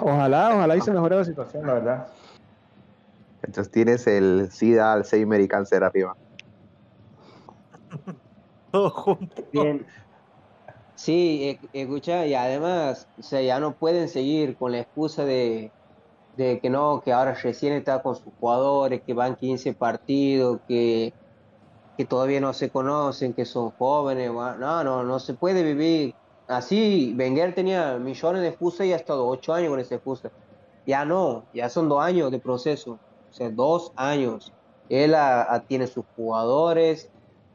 [0.00, 2.08] Ojalá, ojalá y se mejore la situación, la verdad.
[3.42, 6.16] Entonces tienes el SIDA, Alzheimer y cáncer arriba.
[8.72, 9.44] Todos juntos.
[9.52, 9.86] Bien.
[11.00, 15.72] Sí, e- escucha, y además, o sea, ya no pueden seguir con la excusa de,
[16.32, 21.16] de que no, que ahora recién está con sus jugadores, que van 15 partidos, que,
[21.96, 24.32] que todavía no se conocen, que son jóvenes.
[24.32, 26.16] No, no, no se puede vivir
[26.48, 27.14] así.
[27.18, 30.30] Wenger tenía millones de excusas y ha estado 8 años con esa excusa.
[30.86, 34.54] Ya no, ya son dos años de proceso, o sea, dos años.
[34.88, 35.14] Él
[35.68, 37.12] tiene sus jugadores,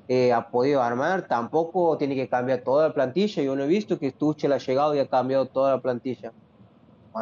[0.07, 3.41] eh, ha podido armar, tampoco tiene que cambiar toda la plantilla.
[3.41, 6.33] Yo no he visto que Tuchel ha llegado y ha cambiado toda la plantilla.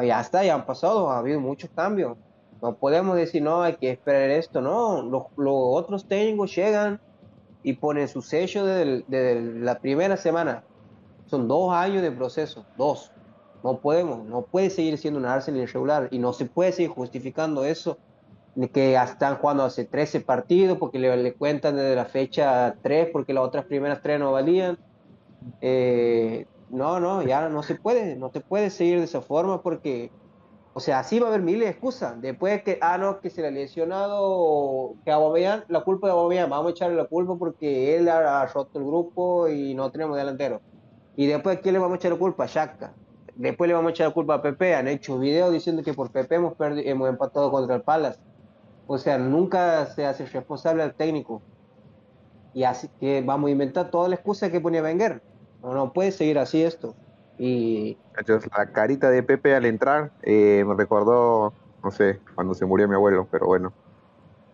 [0.03, 2.17] Ya está, ya han pasado, ha habido muchos cambios.
[2.61, 5.01] No podemos decir, no, hay que esperar esto, no.
[5.01, 6.99] Los, los otros técnicos llegan
[7.63, 10.63] y ponen su sello desde, la primera semana.
[11.27, 13.11] Son dos años de proceso, dos.
[13.63, 17.63] No podemos, no puede seguir siendo un Arsenal irregular y no se puede seguir justificando
[17.63, 17.97] eso
[18.73, 23.33] que están jugando hace 13 partidos porque le, le cuentan desde la fecha 3 porque
[23.33, 24.77] las otras primeras 3 no valían.
[25.61, 30.09] Eh, no, no, ya no se puede, no te puedes seguir de esa forma porque,
[30.73, 32.21] o sea, así va a haber miles de excusas.
[32.21, 36.49] Después que, ah, no, que se le ha lesionado, que Aubameyang, la culpa de Aubameyang,
[36.49, 40.61] vamos a echarle la culpa porque él ha, roto el grupo y no tenemos delantero.
[41.17, 42.45] Y después, ¿a quién le vamos a echar la culpa?
[42.45, 42.93] A Xhaka.
[43.35, 44.75] Después le vamos a echar la culpa a Pepe.
[44.75, 48.19] Han hecho videos diciendo que por Pepe hemos, hemos empatado contra el Palace.
[48.87, 51.41] O sea, nunca se hace responsable al técnico.
[52.53, 55.21] Y así que vamos a inventar toda la excusa que ponía Wenger.
[55.61, 56.95] No, no puede seguir así esto.
[57.37, 61.53] Y la carita de Pepe al entrar eh, me recordó,
[61.83, 63.73] no sé, cuando se murió mi abuelo, pero bueno.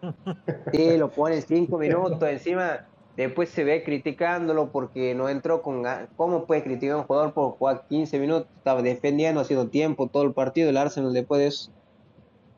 [0.71, 2.21] sí, lo pone cinco minutos.
[2.29, 5.83] Encima, después se ve criticándolo porque no entró con.
[6.15, 8.47] ¿Cómo puedes criticar a un jugador por jugar 15 minutos?
[8.57, 10.69] Estaba defendiendo, haciendo tiempo todo el partido.
[10.69, 11.71] El Arsenal después de eso.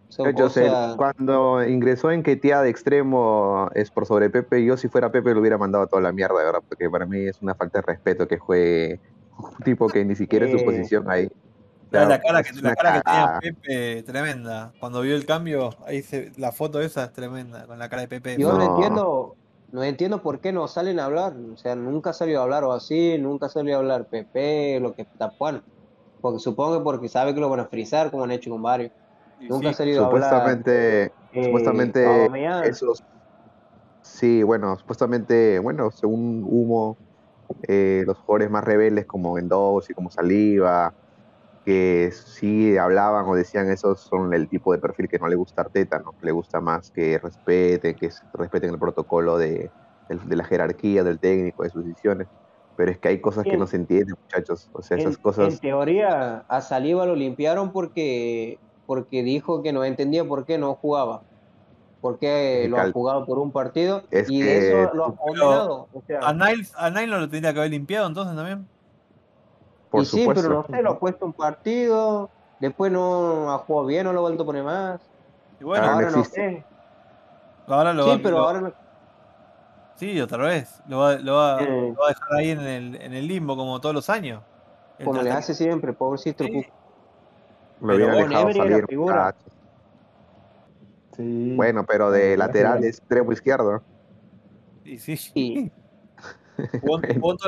[0.09, 4.87] Son Entonces, cosas- cuando ingresó en Ketia de extremo es por sobre Pepe, yo si
[4.87, 7.41] fuera Pepe lo hubiera mandado a toda la mierda, de verdad, porque para mí es
[7.41, 8.99] una falta de respeto que juegue
[9.37, 10.65] un tipo que ni siquiera es su Sí.
[10.65, 11.29] posición ahí.
[11.91, 13.39] La, cara, que, la una cara que tenía cagada.
[13.39, 14.73] Pepe, tremenda.
[14.79, 18.07] Cuando vio el cambio, ahí se, la foto esa es tremenda, con la cara de
[18.07, 18.35] Pepe.
[18.37, 18.57] Yo no.
[18.57, 18.75] No.
[18.75, 19.35] entiendo,
[19.71, 21.33] no entiendo por qué no salen a hablar.
[21.53, 25.03] O sea, nunca salió a hablar o así, nunca salió a hablar Pepe, lo que
[25.03, 25.61] está bueno.
[26.21, 28.91] Porque supongo que porque sabe que lo van a frizar, como han hecho con varios.
[29.47, 30.63] Nunca ha sí, salido a hablar.
[30.63, 32.61] Supuestamente, eh, supuestamente Aubameyang.
[32.61, 33.03] esos
[34.01, 36.99] sí bueno supuestamente bueno según humo
[37.67, 40.93] eh, los jugadores más rebeldes como Mendoza y como Saliva
[41.65, 45.61] que sí hablaban o decían esos son el tipo de perfil que no le gusta
[45.63, 49.73] a Arteta no que le gusta más que respeten que respeten el protocolo de,
[50.07, 52.29] del- de la jerarquía del técnico de sus decisiones
[52.75, 55.17] pero es que hay cosas que En- no se entienden muchachos o sea En, esas
[55.37, 60.57] en cosas teoría, a Saliba lo limpiaron porque, porque dijo que no entendía por qué
[60.57, 61.21] no jugaba.
[62.01, 65.05] Porque lo que ha al- jugado por un partido es y que de eso lo
[65.05, 65.87] ha condenado.
[65.93, 68.67] O sea, A Niles, a Niles no lo tendría que haber limpiado entonces también.
[69.91, 73.85] por y sí, pero no sé, lo ha puesto un partido, después no ha jugado
[73.85, 74.99] bien, no lo ha vuelto a poner más.
[75.59, 76.41] Y bueno, Ahora no ahora no existe.
[76.41, 76.65] sé.
[77.67, 78.73] ahora lo Sí, va, pero lo- ahora no-
[79.97, 80.81] sí, otra vez.
[80.87, 81.93] Lo va, lo va, Eh.
[81.95, 84.41] lo va a dejar ahí en el, en el limbo como todos los años.
[84.97, 86.43] El como le hace siempre, pobrecito.
[86.43, 86.65] Sí.
[87.81, 89.35] Lo hubieran bueno, dejado salir figura.
[91.15, 91.53] Sí.
[91.55, 93.81] bueno pero de lateral extremo izquierdo
[94.85, 95.17] Y sí,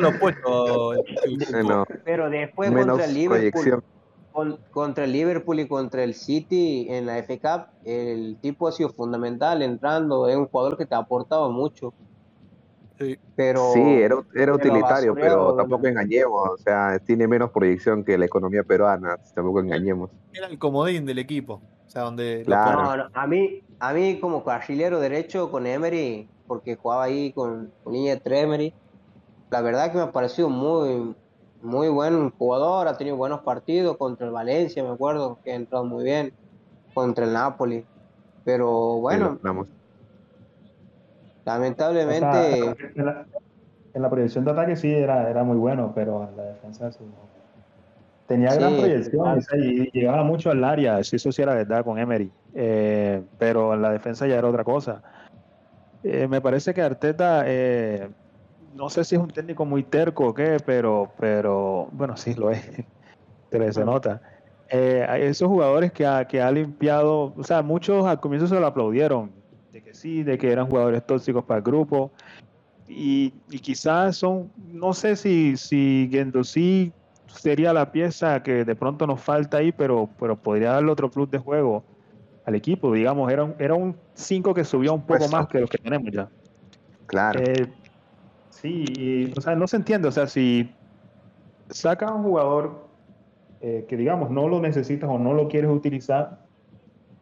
[0.01, 0.97] los puestos.
[1.25, 3.83] el- el- Bueno, pero después menos contra el Liverpool, proyección.
[4.31, 8.71] con- contra el Liverpool y contra el City en la FA Cup, el tipo ha
[8.71, 11.93] sido fundamental entrando, es un jugador que te ha aportado mucho.
[13.01, 13.17] Sí.
[13.35, 16.49] Pero Sí, era, utilitario, pero tampoco engañemos.
[16.49, 19.17] O sea, tiene menos proyección que la economía peruana.
[19.33, 20.11] Tampoco engañemos.
[20.33, 21.61] Era el comodín del equipo.
[21.87, 22.77] O sea, donde Claro.
[22.77, 22.97] ponían.
[22.97, 27.71] No, no, a mí, a mí como carrilero derecho con Emery, porque jugaba ahí con,
[27.83, 28.73] con línea de tres Emery,
[29.49, 31.15] la verdad que me ha parecido muy,
[31.61, 35.83] muy buen jugador, ha tenido buenos partidos contra el Valencia, me acuerdo, que ha entrado
[35.83, 36.31] muy bien,
[36.93, 37.85] contra el Napoli.
[38.45, 39.67] Pero bueno, Vamos.
[41.41, 43.25] O sea, lamentablemente, en, la,
[43.93, 47.03] en la proyección de ataque sí era, era muy bueno, pero en la defensa sí
[47.03, 47.31] no.
[48.27, 49.63] Tenía Sí, gran proyección claro.
[49.63, 52.31] y llegaba mucho al área, eso sí era verdad con Emery.
[52.53, 55.01] Eh, pero en la defensa ya era otra cosa.
[56.03, 58.09] Eh, me parece que Arteta, eh,
[58.73, 62.51] no sé si es un técnico muy terco o qué, pero, pero bueno, sí lo
[62.51, 62.63] es,
[63.49, 64.21] pero se nota.
[64.69, 69.40] Esos jugadores que ha, que ha limpiado, o sea, muchos al comienzo se lo aplaudieron,
[69.91, 72.11] que sí, de que eran jugadores tóxicos para el grupo,
[72.87, 76.91] y, y quizás son, no sé si, si Gendouzi
[77.27, 81.29] sería la pieza que de pronto nos falta ahí, pero, pero podría darle otro plus
[81.31, 81.83] de juego
[82.45, 82.93] al equipo.
[82.93, 86.11] Digamos, era un, era un 5 que subió un poco más que los que tenemos
[86.11, 86.29] ya.
[87.05, 87.39] Claro.
[87.39, 87.67] Eh,
[88.49, 90.09] sí, y, o sea, no se entiende.
[90.09, 90.69] O sea, si
[91.69, 92.87] sacas a un jugador
[93.61, 96.39] eh, que, digamos, no lo necesitas o no lo quieres utilizar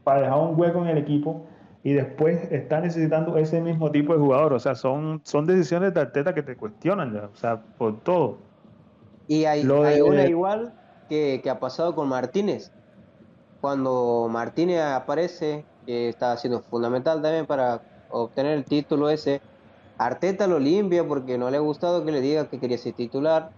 [0.03, 1.45] para dejar un hueco en el equipo
[1.84, 4.53] y después está necesitando ese mismo tipo de jugador.
[4.53, 8.47] O sea, son, son decisiones de Arteta que te cuestionan ya, o sea, por todo.
[9.27, 10.75] Y hay, Lo hay de- una igual
[11.07, 12.73] que, que ha pasado con Martínez.
[13.59, 19.43] Cuando Martínez aparece, que está siendo fundamental también para obtener el título ese,
[19.97, 23.53] Arteta lo limpia porque no le ha gustado que le diga que quería ser titular.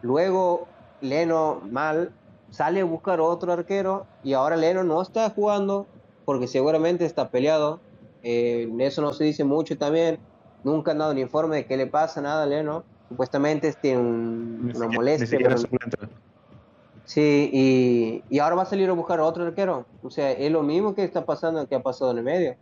[0.00, 2.16] Luego Leno mal
[2.50, 5.90] sale a buscar otro arquero y ahora Leno no está jugando
[6.30, 7.80] porque seguramente está peleado.
[8.22, 10.20] Eh, eso no se dice mucho también.
[10.62, 12.84] Nunca han dado un informe de qué le pasa, nada a Leno.
[13.08, 15.38] Supuestamente tiene un- Ni una siquiera- molestia.
[15.42, 15.56] pero-.
[17.04, 19.88] Sí, y, y ahora va a salir a buscar otro arquero.
[20.02, 22.56] O sea, es lo mismo que está pasando, que ha pasado en el medio.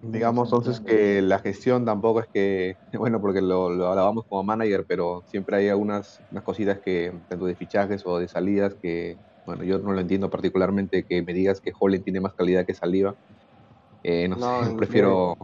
[0.00, 4.86] Digamos entonces que la gestión tampoco es que, bueno, porque lo, lo hablábamos como manager,
[4.88, 9.64] pero siempre hay algunas unas cositas que, tanto de fichajes o de salidas, que, bueno,
[9.64, 13.14] yo no lo entiendo particularmente que me digas que Holland tiene más calidad que Saliva.
[14.02, 15.38] Eh, no, No, sé, en prefiero,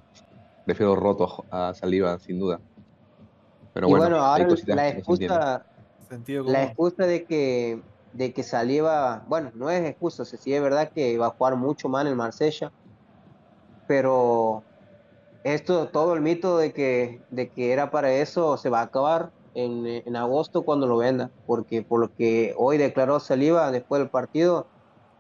[0.63, 2.61] prefiero roto a Saliva, sin duda.
[3.73, 5.67] Pero y bueno, bueno, hay ahora la no excusa,
[6.19, 7.83] la excusa de que,
[8.13, 11.31] de que Saliba, bueno, no es excusa, o sea, sí es verdad que va a
[11.31, 12.71] jugar mucho más en el Marsella,
[13.87, 14.67] pero
[15.45, 19.31] esto, todo el mito de que, de que era para eso se va a acabar
[19.55, 24.11] en, en agosto cuando lo venda, porque por lo que hoy declaró Saliba después del
[24.11, 24.71] partido,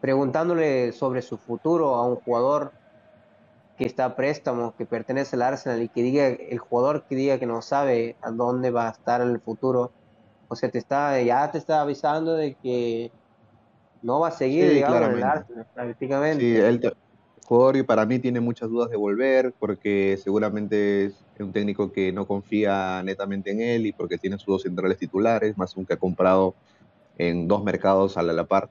[0.01, 2.74] preguntándole sobre su futuro a un jugador
[3.76, 7.39] que está a préstamo, que pertenece al Arsenal y que diga, el jugador que diga
[7.41, 9.95] que no sabe a dónde va a estar en el futuro,
[10.49, 13.12] o sea, te está, ya te está avisando de que
[14.03, 15.24] no va a seguir, Sí, digamos, en el.
[15.24, 16.62] Arsenal, prácticamente.
[16.70, 16.93] Sí, te-
[17.45, 22.13] jugador y para mí tiene muchas dudas de volver porque seguramente es un técnico que
[22.13, 25.95] no confía netamente en él y porque tiene sus dos centrales titulares, más un que
[25.95, 26.57] ha comprado
[27.17, 28.71] en dos mercados a la, la par,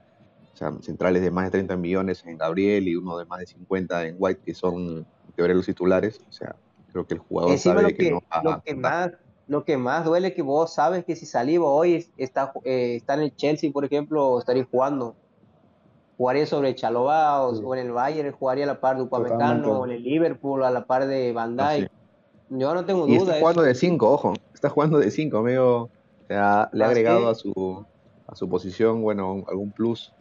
[0.53, 3.47] o sea, centrales de más de 30 millones en Gabriel y uno de más de
[3.47, 6.55] 50 en White, que son teoría los titulares, o sea,
[6.87, 9.11] creo que el jugador Encima sabe lo que, que, no va lo que más
[9.45, 13.15] lo que más duele que vos sabes que si Saliba hoy es- está, eh, está
[13.15, 15.17] en el Chelsea, por ejemplo, estaría jugando.
[16.17, 17.63] Jugaría sobre Chalobah o, Sí.
[17.65, 19.03] o en el Bayern, jugaría a la par de.
[19.03, 21.89] Upamecano o en el Liverpool a la par de Van Dijk.
[22.49, 25.37] Yo no tengo Y duda está de jugando de 5, ojo, está jugando de 5,
[25.37, 25.89] amigo.
[26.23, 27.85] O sea, le ha ¿Ah, agregado a su,
[28.27, 30.13] a su posición, bueno, algún plus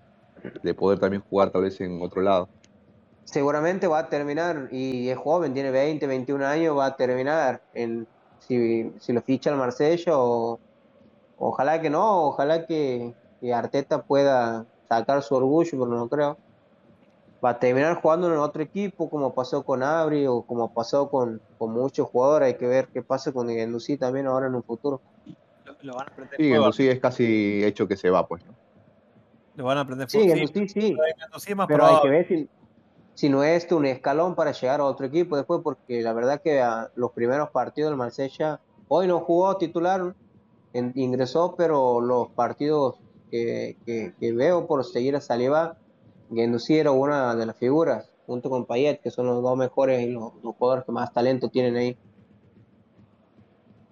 [0.62, 2.48] de poder también jugar tal vez en otro lado.
[3.24, 8.06] Seguramente va a terminar, y es joven, tiene 20, 21 años, va a terminar en
[8.40, 10.58] si, si lo ficha el Marsella o
[11.38, 14.66] ojalá que no, ojalá que, que Arteta pueda
[14.98, 16.38] sacar su orgullo, pero no creo.
[17.44, 21.40] Va a terminar jugando en otro equipo, como pasó con Abri o como pasó con,
[21.58, 22.46] con muchos jugadores.
[22.46, 25.02] Hay que ver qué pasa con Guendouzi también ahora en un futuro.
[25.64, 26.48] Lo, lo van a aprender Sí.
[26.48, 28.44] Gendouzi es casi hecho que se va, pues.
[28.46, 28.54] ¿no?
[29.56, 32.48] Lo van a aprender Sí, sí, Gendouzi es más pero hay que ver si,
[33.14, 36.60] si no es un escalón para llegar a otro equipo después, porque la verdad que
[36.60, 40.14] a los primeros partidos del Marsella, hoy no jugó titular,
[40.72, 43.01] en- ingresó, pero los partidos
[43.32, 45.78] que, que- que veo por seguir a Saliba,
[46.30, 50.10] Guendouzi era una de las figuras, junto con Payet, que son los dos mejores y
[50.12, 52.00] los, los jugadores que más talento tienen ahí.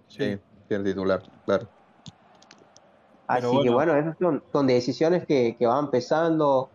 [0.06, 0.38] Sí,
[0.68, 1.72] tiene titular, claro.
[3.26, 3.70] Así Pero que bueno.
[3.70, 6.74] bueno, esas son, son decisiones que, que van empezando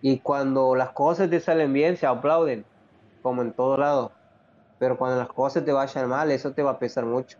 [0.00, 2.68] y cuando las cosas te salen bien se aplauden,
[3.22, 4.18] como en todo lado.
[4.78, 7.38] Pero cuando las cosas te vayan mal, eso te va a pesar mucho.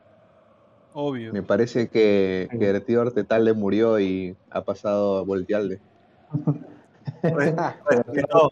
[0.99, 1.31] Obvio.
[1.31, 5.79] Me parece que, que el tío Artetal le murió y ha pasado a voltearle.
[7.21, 7.53] Pues,
[7.85, 8.51] pues, que no,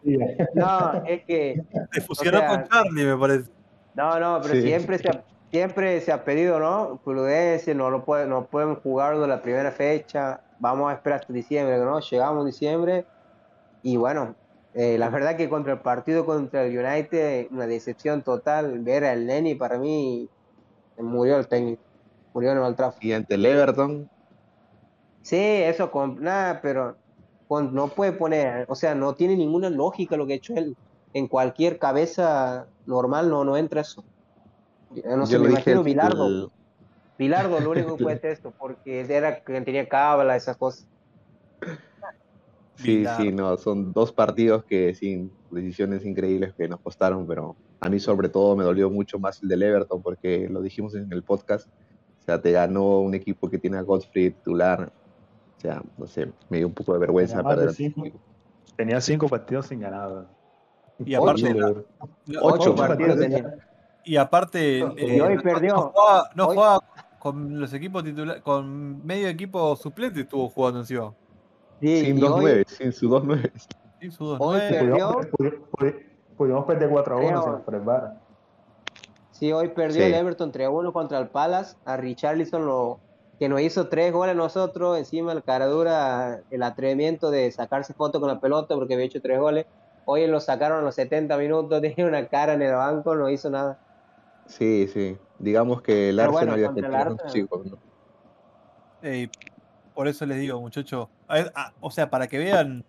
[0.54, 3.50] No, es que, se fusionó o sea, con Charlie, me parece.
[3.94, 4.60] no, no, pero Sí.
[4.62, 7.00] siempre se ha, siempre se ha pedido, ¿no?
[7.02, 11.32] Prudencia, no lo puede, no pueden jugar de la primera fecha, vamos a esperar hasta
[11.32, 11.98] diciembre, ¿no?
[12.00, 13.06] Llegamos a diciembre
[13.82, 14.34] y bueno,
[14.74, 19.24] eh, la verdad que contra el partido contra el United, una decepción total, ver al
[19.24, 20.28] Neni para mí
[20.98, 21.82] murió el técnico,
[22.34, 23.02] murió en Old Trafford.
[23.02, 24.08] Y ante el Everton,
[25.22, 26.98] Sí, eso con nada, pero
[27.46, 30.76] con- no puede poner, o sea, no tiene ninguna lógica lo que ha hecho él.
[31.14, 34.04] En cualquier cabeza normal no, no entra eso.
[34.90, 36.26] No sé, Yo me imagino Bilardo.
[36.26, 36.48] el-
[37.16, 40.86] Bilardo lo único que puede hacer esto, porque era que tenía cábala, esas cosas.
[42.76, 43.22] Sí, Bilardo.
[43.22, 47.98] sí, no, son dos partidos que sí, decisiones increíbles que nos costaron, pero a mí
[48.00, 51.66] sobre todo me dolió mucho más el del Everton porque lo dijimos en el podcast,
[52.24, 54.90] o sea, te ganó un equipo que tiene a Godfrey titular,
[55.58, 57.84] o sea, no sé, me dio un poco de vergüenza Tenía más perder de ante
[57.84, 58.18] ese cinco.
[58.76, 60.26] Tenía cinco partidos sin ganar.
[61.04, 61.58] Y aparte, Ocho.
[61.58, 61.84] la- Ocho
[62.40, 63.54] Ocho partidos partidos, tenía.
[64.04, 65.74] y aparte Y hoy no- perdió.
[65.74, 66.80] No jugaba, no Hoy- jugaba
[67.18, 71.12] con los equipos titulares, con medio equipo suplente estuvo jugando encima.
[71.80, 73.52] Sí, Sin y 2-9, hoy, sin su 2-9.
[74.00, 74.76] Sí, su dos Hoy nueve.
[74.78, 75.12] perdió.
[75.12, 76.02] Pudimos, pudi- pudi-
[76.36, 78.20] pudimos perder 4 a 1 Creo- sin por el VAR.
[79.34, 80.06] Sí, hoy perdió Sí.
[80.08, 81.76] el Everton 3-1 contra el Palace.
[81.84, 83.00] A Richarlison lo,
[83.38, 84.96] que nos hizo tres goles a nosotros.
[84.96, 89.38] Encima el caradura, el atrevimiento de sacarse foto con la pelota porque había hecho tres
[89.40, 89.66] goles.
[90.06, 93.50] Hoy lo sacaron a los 70 minutos, tenía una cara en el banco, no hizo
[93.50, 93.78] nada.
[94.46, 97.32] Sí, sí, digamos que el Pero bueno, Arsenal el Argentina son Arsenal.
[97.32, 97.78] chicos, ¿no?
[99.94, 101.08] Por eso les digo, muchachos.
[101.80, 102.84] O sea, para que vean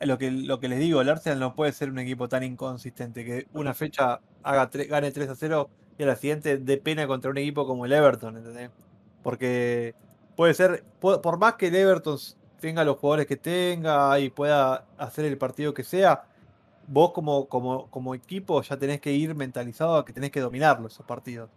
[0.00, 3.24] lo que, lo que les digo, el Arsenal no puede ser un equipo tan inconsistente
[3.24, 5.68] que una fecha haga tre- gane 3 a 0
[5.98, 8.70] y a la siguiente dé pena contra un equipo como el Everton, ¿entendés?
[9.22, 9.94] Porque
[10.36, 12.18] puede ser, po- por más que el Everton
[12.60, 16.24] tenga los jugadores que tenga y pueda hacer el partido que sea,
[16.86, 20.94] vos como, como, como equipo ya tenés que ir mentalizado a que tenés que dominarlos
[20.94, 21.50] esos partidos.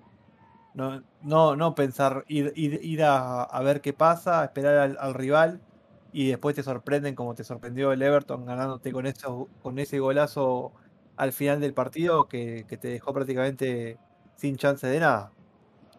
[0.73, 5.13] No, no, no pensar, ir, ir, ir a, a ver qué pasa, esperar al, al
[5.15, 5.63] rival
[6.11, 10.73] y después te sorprenden como te sorprendió el Everton ganándote con, eso, con ese golazo
[11.15, 13.99] al final del partido que, que te dejó prácticamente
[14.37, 15.31] sin chance de nada.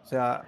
[0.03, 0.43] O sea,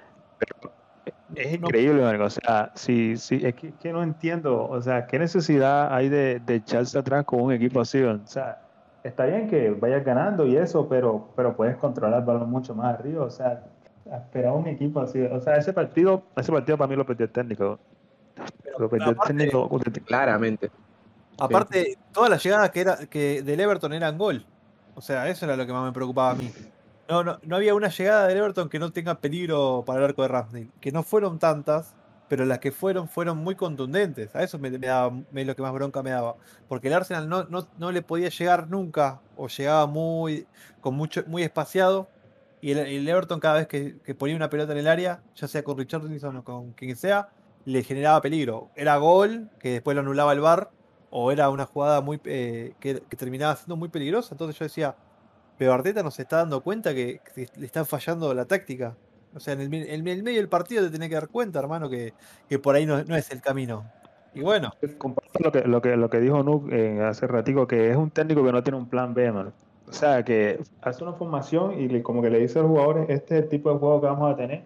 [1.37, 1.69] Es No.
[1.69, 4.67] increíble, marico, O sea, sí, sí, es que, que no entiendo.
[4.69, 8.03] O sea, ¿qué necesidad hay de, de echarse atrás con un equipo así?
[8.03, 8.63] O sea,
[9.05, 12.95] está bien que vayas ganando y eso, pero, pero puedes controlar el balón mucho más
[12.95, 13.25] arriba.
[13.27, 13.63] O sea,
[14.13, 15.21] esperar un equipo así.
[15.23, 17.79] O sea, ese partido, ese partido para mí lo perdió el técnico.
[18.79, 19.69] Lo perdió el técnico.
[20.07, 20.71] Claramente.
[21.39, 24.45] aparte, todas las llegadas que era que del Everton eran gol.
[24.97, 26.51] O sea, eso era lo que más me preocupaba a mí.
[27.11, 30.29] No, no, había una llegada del Everton que no tenga peligro para el arco de
[30.29, 30.71] Ramsdale.
[30.81, 31.97] Que no fueron tantas,
[32.29, 34.35] pero las que fueron fueron muy contundentes.
[34.37, 36.37] A eso me, daba me- lo que más bronca me daba.
[36.69, 40.47] Porque el Arsenal no, no, no le podía llegar nunca, o llegaba muy,
[40.81, 42.09] con mucho, muy espaciado.
[42.61, 45.79] Y el, Everton cada vez que, ponía una pelota en el área, ya sea con
[45.79, 47.31] Richardson o con quien sea,
[47.65, 48.71] le generaba peligro.
[48.77, 50.71] Era gol, que después lo anulaba el VAR,
[51.11, 54.35] o era una jugada muy eh, que, que terminaba siendo muy peligrosa.
[54.35, 54.97] Entonces yo decía,
[55.61, 58.97] pero Arteta nos está dando cuenta que, le están fallando la táctica.
[59.37, 62.15] O sea, en el, el medio del partido te tenés que dar cuenta, hermano, que,
[62.63, 63.85] por ahí no, es el camino.
[64.33, 68.11] Y bueno, Comparto lo que, lo que, dijo Nuk eh, hace ratico, que es un
[68.11, 69.53] técnico que no tiene un plan B, mano.
[69.87, 73.37] O sea, que hace una formación y como que le dice a los jugadores, este
[73.37, 74.63] es el tipo de juego que vamos a tener.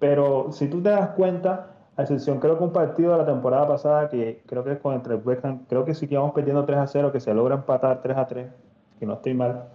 [0.00, 3.68] Pero si tú te das cuenta, a excepción creo que un partido de la temporada
[3.68, 6.78] pasada, que creo que es contra el West creo que sí que íbamos perdiendo 3
[6.78, 8.48] a 0, que se logra empatar 3 a 3,
[8.98, 9.68] que no estoy mal.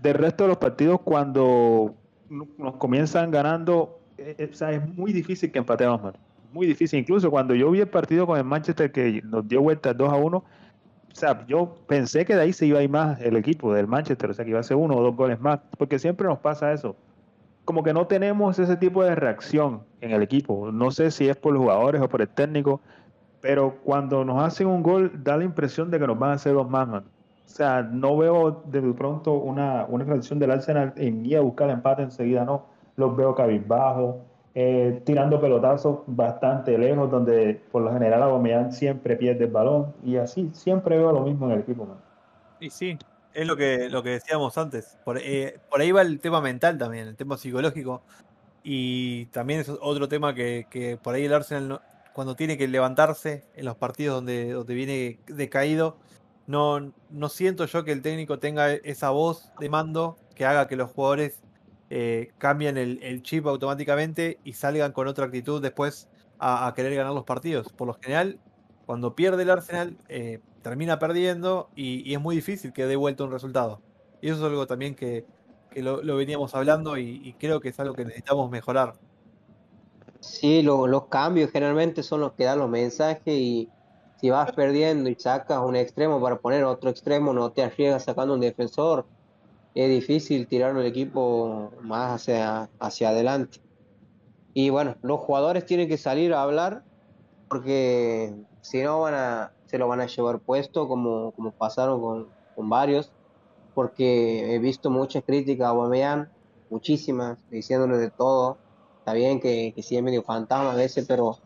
[0.00, 1.94] Del resto de los partidos, cuando
[2.28, 6.18] nos comienzan ganando, eh, eh, o sea, es muy difícil que empatemos, mano
[6.54, 7.00] muy difícil.
[7.00, 10.16] Incluso cuando yo vi el partido con el Manchester que nos dio vuelta 2 a
[10.16, 10.44] 1, o
[11.12, 14.30] sea, yo pensé que de ahí se iba a ir más el equipo del Manchester,
[14.30, 16.72] o sea, que iba a ser uno o dos goles más, porque siempre nos pasa
[16.72, 16.96] eso.
[17.64, 20.70] Como que no tenemos ese tipo de reacción en el equipo.
[20.72, 22.80] No sé si es por los jugadores o por el técnico,
[23.40, 26.54] pero cuando nos hacen un gol da la impresión de que nos van a hacer
[26.54, 27.04] dos más, man.
[27.44, 31.68] O sea, no veo de pronto una, una reacción del Arsenal en ir a buscar
[31.68, 32.66] el empate enseguida, no.
[32.96, 34.16] Los veo cabizbajos,
[34.54, 40.16] eh, tirando pelotazos bastante lejos, donde por lo general Aubameyang siempre pierde el balón y
[40.16, 41.84] así siempre veo lo mismo en el equipo.
[41.86, 41.98] Man.
[42.60, 42.96] y sí,
[43.32, 44.96] es lo que, lo que decíamos antes.
[45.04, 48.02] Por, eh, por ahí va el tema mental también, el tema psicológico.
[48.62, 51.80] Y también es otro tema que, que por ahí el Arsenal, no-
[52.14, 55.96] cuando tiene que levantarse en los partidos donde, donde viene decaído,
[56.46, 60.76] no, no siento yo que el técnico tenga esa voz de mando que haga que
[60.76, 61.42] los jugadores
[61.90, 67.24] eh, cambien el, chip automáticamente y salgan con otra actitud después a, querer ganar los
[67.24, 67.72] partidos.
[67.72, 68.38] Por lo general,
[68.84, 73.30] cuando pierde el Arsenal, eh, termina perdiendo y, es muy difícil que dé vuelta un
[73.30, 73.80] resultado.
[74.20, 75.24] Y eso es algo también que,
[75.70, 78.94] que lo, veníamos hablando y, creo que es algo que necesitamos mejorar.
[80.20, 83.68] Sí, lo- los cambios generalmente son los que dan los mensajes y
[84.20, 88.34] si vas perdiendo y sacas un extremo para poner otro extremo, no te arriesgas sacando
[88.34, 89.06] un defensor,
[89.74, 93.58] es difícil tirar el equipo más hacia, hacia adelante.
[94.54, 96.84] Y bueno, los jugadores tienen que salir a hablar
[97.48, 102.28] porque si no van a, se lo van a llevar puesto como, como pasaron con,
[102.54, 103.12] con varios.
[103.74, 106.28] porque he visto muchas críticas a Aubameyang,
[106.70, 108.58] muchísimas, diciéndole de todo.
[109.00, 111.38] Está bien que, que sí es medio fantasma a veces, pero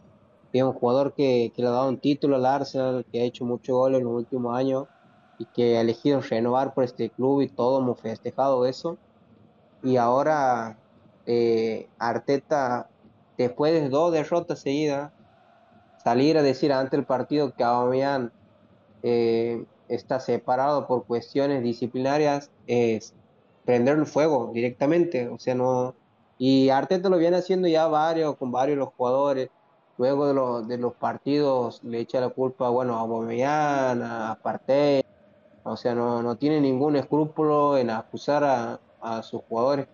[0.65, 3.77] un jugador que, que le ha dado un título al Arsenal, que ha hecho muchos
[3.77, 4.87] goles en los últimos años
[5.39, 8.99] y que ha elegido renovar por este club y todo hemos festejado eso.
[9.83, 10.79] Y ahora
[11.27, 12.89] eh, Arteta,
[13.37, 15.13] después de dos derrotas seguidas,
[16.03, 18.33] salir a decir ante el partido que Aubameyang
[19.03, 23.15] eh, está separado por cuestiones disciplinarias es
[23.65, 25.95] prender el fuego directamente, o sea, no...
[26.39, 29.51] Y Arteta lo viene haciendo ya varios, con varios los jugadores,
[29.99, 35.05] luego de, los, de los partidos le echa la culpa, bueno, a Aubameyang, a Partey,
[35.65, 39.87] o sea, no, no tiene ningún escrúpulo en acusar a, a sus jugadores,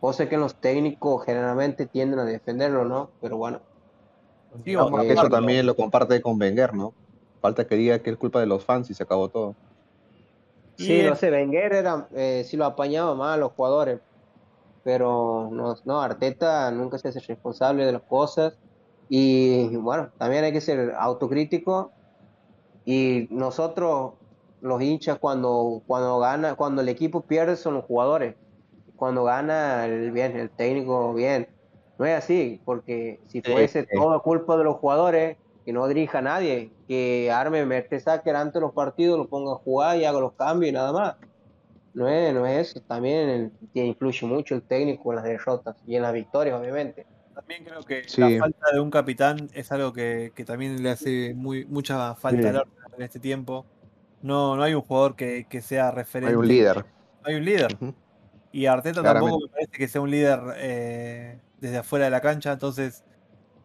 [0.00, 3.10] cosa que los técnicos generalmente tienden a defenderlo, ¿no?
[3.20, 3.60] Pero bueno.
[4.64, 6.92] Sí, eso también lo comparte con Wenger, ¿no?
[7.40, 9.54] Falta que diga que es culpa de los fans y se acabó todo.
[10.76, 14.00] Sí, no sé, Wenger era, eh, sí lo apañaba más a los jugadores,
[14.82, 18.58] pero no, no, Arteta nunca se hace responsable de las cosas
[19.08, 21.92] y bueno, también hay que ser autocrítico
[22.84, 24.12] y nosotros
[24.60, 28.34] los hinchas cuando, cuando gana, cuando el equipo pierde son los jugadores.
[28.96, 31.48] Cuando gana el bien, el técnico bien.
[31.98, 36.22] No es así, porque si fuese toda culpa de los jugadores, que no dirija a
[36.22, 40.32] nadie, que arme Mertesacker antes de los partidos, lo ponga a jugar y haga los
[40.32, 41.16] cambios y nada más.
[41.94, 46.02] No es, no es eso, también influye mucho el técnico en las derrotas y en
[46.02, 47.06] las victorias, obviamente.
[47.36, 51.34] También creo que la falta de un capitán es algo que, que también le hace
[51.34, 52.64] muy, mucha falta
[52.96, 53.66] en este tiempo.
[54.22, 56.32] No, no hay un jugador que, sea referente.
[56.32, 56.86] Hay un líder.
[57.22, 57.76] Hay un líder.
[58.52, 62.52] Y Arteta tampoco me parece que sea un líder eh, desde afuera de la cancha.
[62.52, 63.04] Entonces,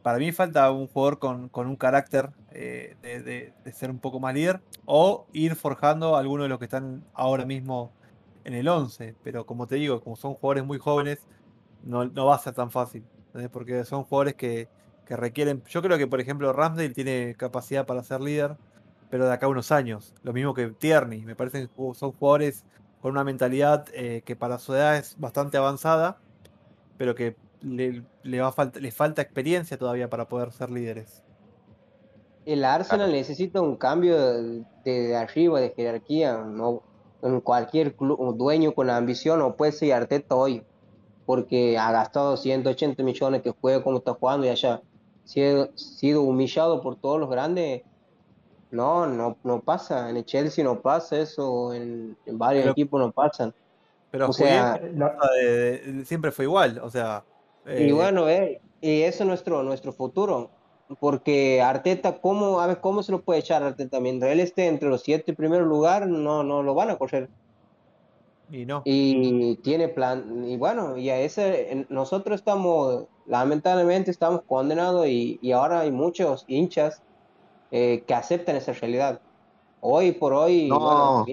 [0.02, 4.60] para mí falta un jugador con, un carácter eh, de, ser un poco más líder.
[4.86, 7.94] O ir forjando a alguno de los que están ahora mismo
[8.44, 9.16] en el 11.
[9.24, 11.26] Pero como te digo, como son jugadores muy jóvenes,
[11.84, 13.06] no, va a ser tan fácil.
[13.52, 14.68] Porque son jugadores que,
[15.06, 15.64] que requieren.
[15.68, 18.58] Yo creo que, por ejemplo, Ramsdale tiene capacidad para ser líder
[19.12, 20.16] pero de acá a unos años.
[20.24, 21.24] Lo mismo que Tierney.
[21.26, 22.64] Me parecen que son jugadores
[23.02, 26.18] con una mentalidad eh, que para su edad es bastante avanzada,
[26.98, 28.04] pero que le,
[28.40, 31.24] va le falta experiencia todavía para poder ser líderes.
[32.46, 36.38] El Arsenal necesita un cambio de, arriba, de jerarquía.
[36.38, 36.82] No,
[37.22, 40.64] en cualquier club, dueño con ambición, no puede ser Arteta hoy,
[41.26, 44.82] porque ha gastado 180 millones que juegue como está jugando y haya
[45.24, 47.84] sido, sido humillado por todos los grandes
[48.72, 50.10] no, no, no pasa.
[50.10, 53.54] En el Chelsea no pasa eso, en, varios equipos no pasan.
[54.10, 54.82] Pero o sea,
[56.06, 57.24] siempre fue igual, o sea.
[57.66, 60.50] Y eh, bueno, eh, y eso es nuestro, nuestro futuro.
[61.00, 64.02] Porque Arteta, ¿cómo, a ver, ¿cómo se lo puede echar Arteta?
[64.02, 67.30] Mientras él esté entre los siete primeros lugares, no, no lo van a correr.
[68.52, 68.82] Y no.
[68.86, 75.54] Y tiene plan, y bueno, y a ese, nosotros estamos, lamentablemente estamos condenados y, y
[75.54, 77.02] ahora hay muchos hinchas
[77.72, 79.22] eh, que acepten esa realidad.
[79.80, 80.68] Hoy por hoy.
[80.68, 81.26] No,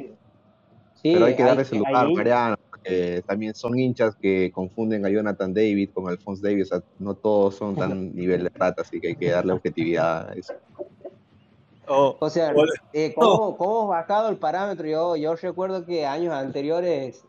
[1.02, 5.52] pero hay que darles el lugar, Mariano, porque también son hinchas que confunden a Jonathan
[5.52, 6.62] David con Alphonse David.
[6.62, 10.30] O sea, no todos son tan nivel de rata, así que hay que darle objetividad
[10.30, 10.54] a eso.
[11.89, 12.53] Oh, o sea,
[12.93, 14.86] eh, ¿cómo, ¿cómo, bajado el parámetro?
[14.86, 17.24] Yo, yo recuerdo que años anteriores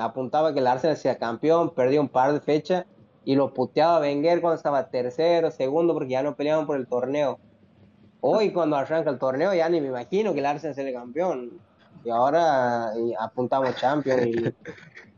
[0.00, 2.84] apuntaba que el Arsenal sea campeón, perdió un par de fechas
[3.24, 6.86] y lo puteaba a Wenger cuando estaba tercero, segundo, porque ya no peleaban por el
[6.86, 7.38] torneo.
[8.20, 11.50] Hoy cuando arranca el torneo ya ni me imagino que el Arsenal sea el campeón.
[12.04, 14.54] Y ahora apuntamos Champions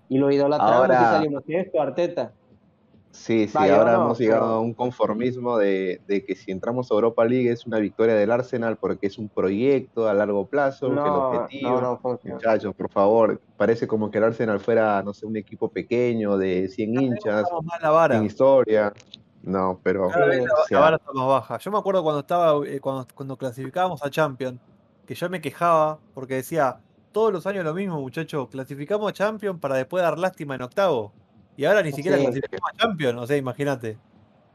[0.09, 2.33] y, lo idolatramos ahora, y salimos esto, Arteta.
[3.19, 7.51] Sí, sí, ahora hemos llegado a un conformismo de, que si entramos a Europa League
[7.51, 12.01] es una victoria del Arsenal porque es un proyecto a largo plazo, que el objetivo,
[12.25, 16.69] muchachos, por favor, parece como que el Arsenal fuera, no sé, un equipo pequeño de
[16.69, 17.49] 100 hinchas,
[18.13, 18.93] sin historia.
[19.43, 20.11] No, pero.
[20.11, 21.59] la, vara está más baja.
[21.59, 24.61] Yo me acuerdo cuando estaba, eh, cuando, cuando clasificábamos a Champion,
[25.07, 26.81] que yo me quejaba porque decía,
[27.13, 31.13] todos los años lo mismo, muchachos, clasificamos a Champion para después dar lástima en octavo.
[31.59, 33.99] Y ahora ni siquiera clasificamos a Champion, o sea, imagínate.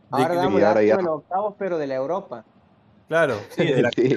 [0.10, 2.46] Ahora damos lástima en octavos, pero de la Europa.
[3.10, 4.16] Claro, sí, de la, sí.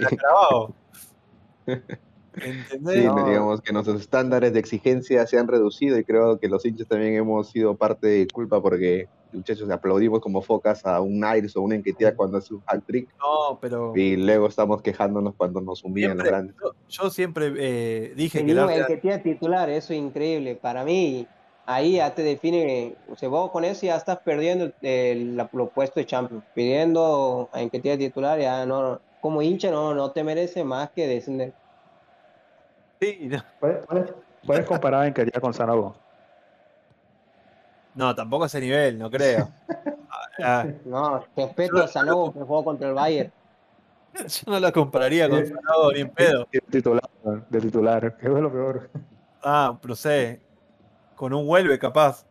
[2.37, 2.95] ¿Entendés?
[2.95, 6.87] Sí, digamos que nuestros estándares de exigencia se han reducido y creo que los hinchas
[6.87, 11.63] también hemos sido parte de culpa porque muchachos aplaudimos como focas a un Aires o
[11.63, 13.09] una Enquetía cuando hace un hat-trick.
[13.19, 13.95] No, pero...
[13.97, 16.55] Y luego estamos quejándonos cuando nos humillan los grandes.
[16.89, 18.55] Yo, siempre eh, dije que...
[18.55, 18.77] La...
[18.77, 20.55] Enquetía titular, eso es increíble.
[20.55, 21.27] Para mí,
[21.67, 26.01] ahí ya te define, o sea, vos con eso ya estás perdiendo el, el, puesto
[26.01, 26.45] de Champions.
[26.55, 31.53] Pidiendo a Enquetía titular, ya no, como hincha no, no te merece más que descender.
[33.01, 33.29] Sí,
[34.47, 35.97] puedes comparar en quería con Sanogo.
[37.95, 39.49] No, tampoco ese nivel, no creo.
[40.43, 43.33] Ah, no, respeto a Sanogo que jugó contra el Bayern.
[44.15, 46.47] Yo no lo compararía con Sanogo ni en pedo.
[46.53, 47.09] De titular,
[47.49, 48.91] de titular, que es lo peor.
[49.43, 50.46] Ah, pero sé.
[51.17, 52.25] Con un vuelve capaz.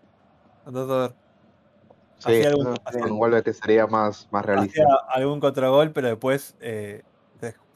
[0.65, 2.41] Entonces, a ver.
[2.41, 4.81] Sí, algún, con un vuelve que sería más, más realista.
[4.81, 7.03] Hacía algún contragol, pero después eh,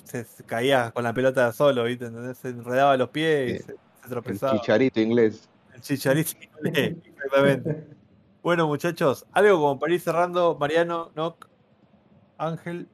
[0.04, 2.06] se, se, caía con la pelota solo, ¿viste?
[2.06, 2.38] ¿Entendés?
[2.38, 4.54] Se enredaba los pies y se, se, tropezaba.
[4.54, 5.50] El chicharito inglés.
[5.76, 6.32] El chicharito
[6.64, 7.88] inglés, exactamente.
[8.42, 11.48] bueno, muchachos, algo como para ir cerrando, Mariano, Noc,
[12.38, 12.88] Ángel.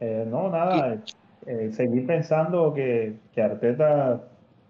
[0.00, 1.02] Eh, no, nada.
[1.46, 4.20] Eh, seguir pensando que, que Arteta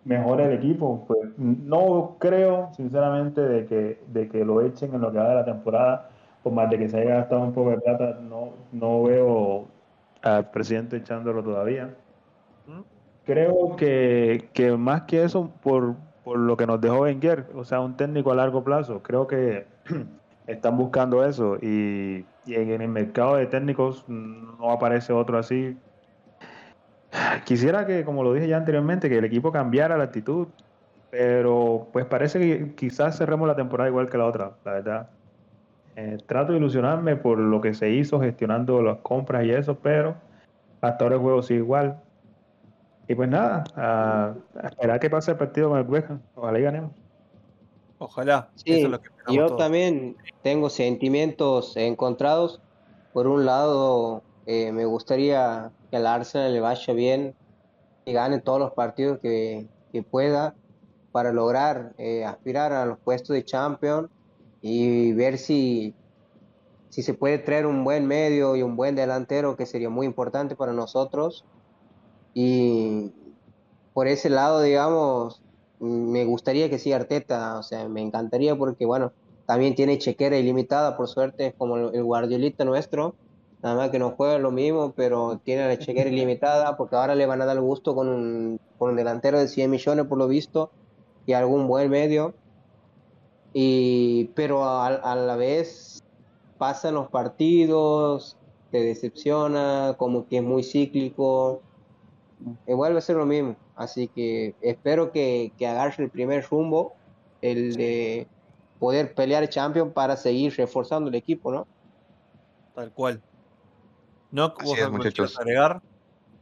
[0.04, 1.04] mejore el equipo.
[1.06, 5.34] Pues no creo, sinceramente, de que, de que lo echen en lo que va de
[5.36, 6.10] la temporada.
[6.42, 9.66] Por más de que se haya gastado un poco de plata, no, no veo
[10.22, 11.94] al presidente echándolo todavía.
[13.24, 15.94] Creo que, que, más que eso, por,
[16.24, 19.66] por lo que nos dejó Wenger, o sea, un técnico a largo plazo, creo que
[20.46, 25.76] están buscando eso y, y en el mercado de técnicos no aparece otro así
[27.44, 30.48] Quisiera que, como lo dije ya anteriormente, que el equipo cambiara la actitud,
[31.10, 35.08] pero pues parece que quizás cerremos la temporada igual que la otra, la verdad.
[35.96, 40.14] Eh, trato de ilusionarme por lo que se hizo gestionando las compras y eso, pero
[40.80, 42.00] hasta ahora el juego sigue igual.
[43.08, 46.62] Y pues nada, a, a esperar que pase el partido con el West Ojalá y
[46.62, 46.92] ganemos.
[47.98, 48.48] Ojalá.
[48.54, 48.86] Sí,
[49.28, 49.58] yo todos.
[49.58, 52.62] también tengo sentimientos encontrados.
[53.12, 54.22] Por un lado,
[54.52, 57.36] eh, me gustaría que al Arsenal le vaya bien
[58.04, 60.56] y gane todos los partidos que, que pueda
[61.12, 64.10] para lograr eh, aspirar a los puestos de champion
[64.60, 65.94] y ver si,
[66.88, 70.56] si se puede traer un buen medio y un buen delantero que sería muy importante
[70.56, 71.44] para nosotros.
[72.34, 73.12] Y
[73.94, 75.40] por ese lado digamos
[75.78, 79.12] me gustaría que siga Arteta o sea me encantaría porque bueno
[79.46, 83.14] también tiene chequera ilimitada por suerte como el guardiolita nuestro
[83.62, 87.26] Nada más que no juega lo mismo, pero tiene la chequera ilimitada, porque ahora le
[87.26, 90.70] van a dar gusto con un, con un delantero de 100 millones por lo visto,
[91.26, 92.34] y algún buen medio.
[93.52, 96.02] Y, pero a, a la vez
[96.58, 98.36] pasan los partidos,
[98.70, 101.62] te decepciona, como que es muy cíclico,
[102.66, 103.56] y vuelve a ser lo mismo.
[103.76, 106.94] Así que espero que, que agarre el primer rumbo,
[107.42, 108.26] el de
[108.78, 111.66] poder pelear Champions para seguir reforzando el equipo, ¿no?
[112.74, 113.22] Tal cual.
[114.30, 114.54] ¿No?
[114.58, 115.38] Así es, muchachos.
[115.38, 115.82] agregar?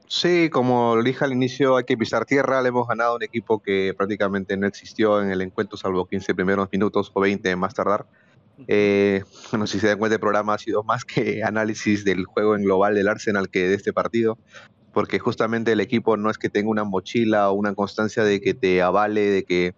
[0.09, 2.63] Sí, como lo dije al inicio, hay que pisar tierra.
[2.63, 6.69] Le hemos ganado un equipo que prácticamente no existió en el encuentro, salvo 15 primeros
[6.73, 8.07] minutos o 20 más tardar.
[8.67, 12.57] Eh, bueno, si se dan cuenta, el programa ha sido más que análisis del juego
[12.57, 14.39] en global del Arsenal que de este partido,
[14.93, 18.55] porque justamente el equipo no es que tenga una mochila o una constancia de que
[18.55, 19.75] te avale de que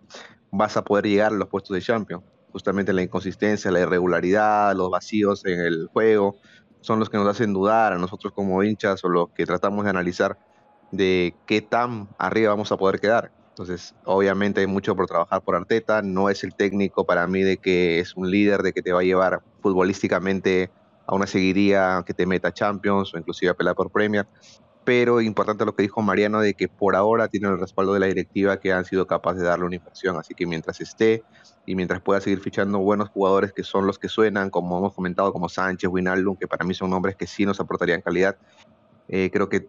[0.52, 2.22] vas a poder llegar a los puestos de Champions.
[2.52, 6.36] Justamente la inconsistencia, la irregularidad, los vacíos en el juego,
[6.80, 9.90] son los que nos hacen dudar a nosotros como hinchas o los que tratamos de
[9.90, 10.38] analizar
[10.90, 13.32] de qué tan arriba vamos a poder quedar.
[13.50, 17.58] Entonces, obviamente hay mucho por trabajar por Arteta, no es el técnico para mí de
[17.58, 20.70] que es un líder, de que te va a llevar futbolísticamente
[21.06, 24.26] a una seguiría que te meta Champions o inclusive a pelear por Premier,
[24.90, 28.06] pero importante lo que dijo Mariano de que por ahora tiene el respaldo de la
[28.06, 31.22] directiva que han sido capaces de darle una inversión, así que mientras esté
[31.64, 35.32] y mientras pueda seguir fichando buenos jugadores que son los que suenan, como hemos comentado,
[35.32, 38.36] como Sánchez, Winaldum, que para mí son nombres que sí nos aportarían calidad,
[39.06, 39.68] eh, creo que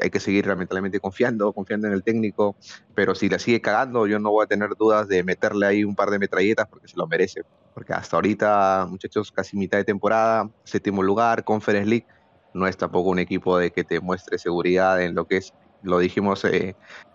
[0.00, 2.54] hay que seguir lamentablemente confiando, confiando en el técnico,
[2.94, 5.96] pero si la sigue cagando, yo no voy a tener dudas de meterle ahí un
[5.96, 7.42] par de metralletas porque se lo merece.
[7.74, 12.06] Porque hasta ahorita, muchachos, casi mitad de temporada, séptimo lugar, Conference League,
[12.54, 15.52] no es tampoco un equipo de que te muestre seguridad en lo que es,
[15.82, 16.74] lo dijimos eh,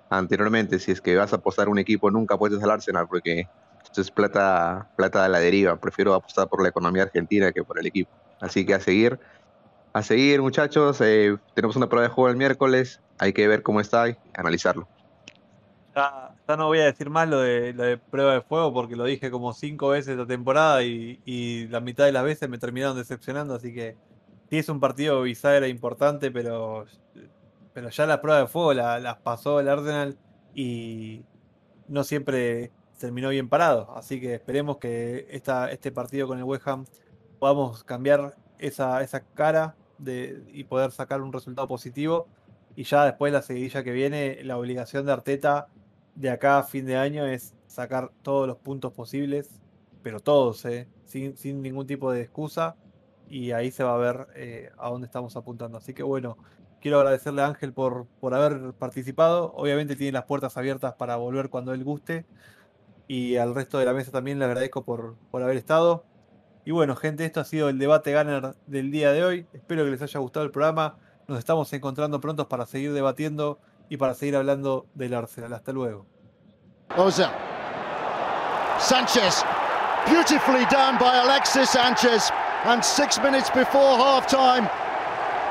[0.09, 3.47] anteriormente, si es que vas a apostar un equipo, nunca puedes al Arsenal porque
[3.97, 5.75] es plata, plata de la deriva.
[5.77, 8.11] Prefiero apostar por la economía argentina que por el equipo.
[8.39, 9.19] Así que a seguir,
[9.93, 11.01] a seguir, muchachos.
[11.01, 13.01] Eh, tenemos una prueba de juego el miércoles.
[13.17, 14.87] Hay que ver cómo está y analizarlo.
[15.95, 19.31] Ya, ya, no voy a decir más lo de, prueba de fuego porque lo dije
[19.31, 23.55] como cinco veces esta temporada y, y la mitad de las veces me terminaron decepcionando.
[23.55, 23.97] Así que
[24.49, 26.85] sí es un partido bisagra importante, pero,
[27.73, 30.17] pero ya la prueba de fuego las la pasó el Arsenal
[30.55, 31.23] y
[31.87, 33.95] no siempre terminó bien parado.
[33.95, 36.85] Así que esperemos que esta, este partido con el West Ham
[37.39, 39.75] podamos cambiar esa, esa cara
[40.53, 42.27] y poder sacar un resultado positivo.
[42.75, 45.67] Y ya después la seguidilla que viene, la obligación de Arteta
[46.15, 49.61] de acá a fin de año es sacar todos los puntos posibles,
[50.01, 50.87] pero todos, ¿eh?
[51.05, 52.75] sin, sin ningún tipo de excusa.
[53.29, 55.77] Y ahí se va a ver eh, a dónde estamos apuntando.
[55.77, 56.37] Así que bueno,
[56.81, 59.53] quiero agradecerle a Ángel por, por haber participado.
[59.55, 62.25] Obviamente tiene las puertas abiertas para volver cuando él guste.
[63.07, 66.05] Y al resto de la mesa también le agradezco por, por haber estado.
[66.65, 69.47] Y bueno, gente, esto ha sido el debate ganar del día de hoy.
[69.53, 70.97] Espero que les haya gustado el programa.
[71.27, 75.53] Nos estamos encontrando pronto para seguir debatiendo y para seguir hablando del Arsenal.
[75.53, 76.05] Hasta luego.
[76.95, 77.27] Ozil.
[78.79, 79.43] Sanchez.
[80.07, 82.31] Beautifully done by Alexis Sanchez.
[82.65, 84.63] And six minutes before half time,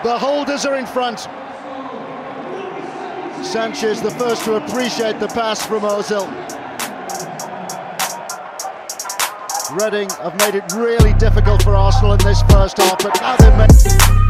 [0.05, 1.21] the holders are in front.
[3.45, 6.29] Sanchez, the first to appreciate the pass from Ozil.
[9.81, 13.57] Reading have made it really difficult for Arsenal in this first half, but now they've
[13.57, 14.28] made...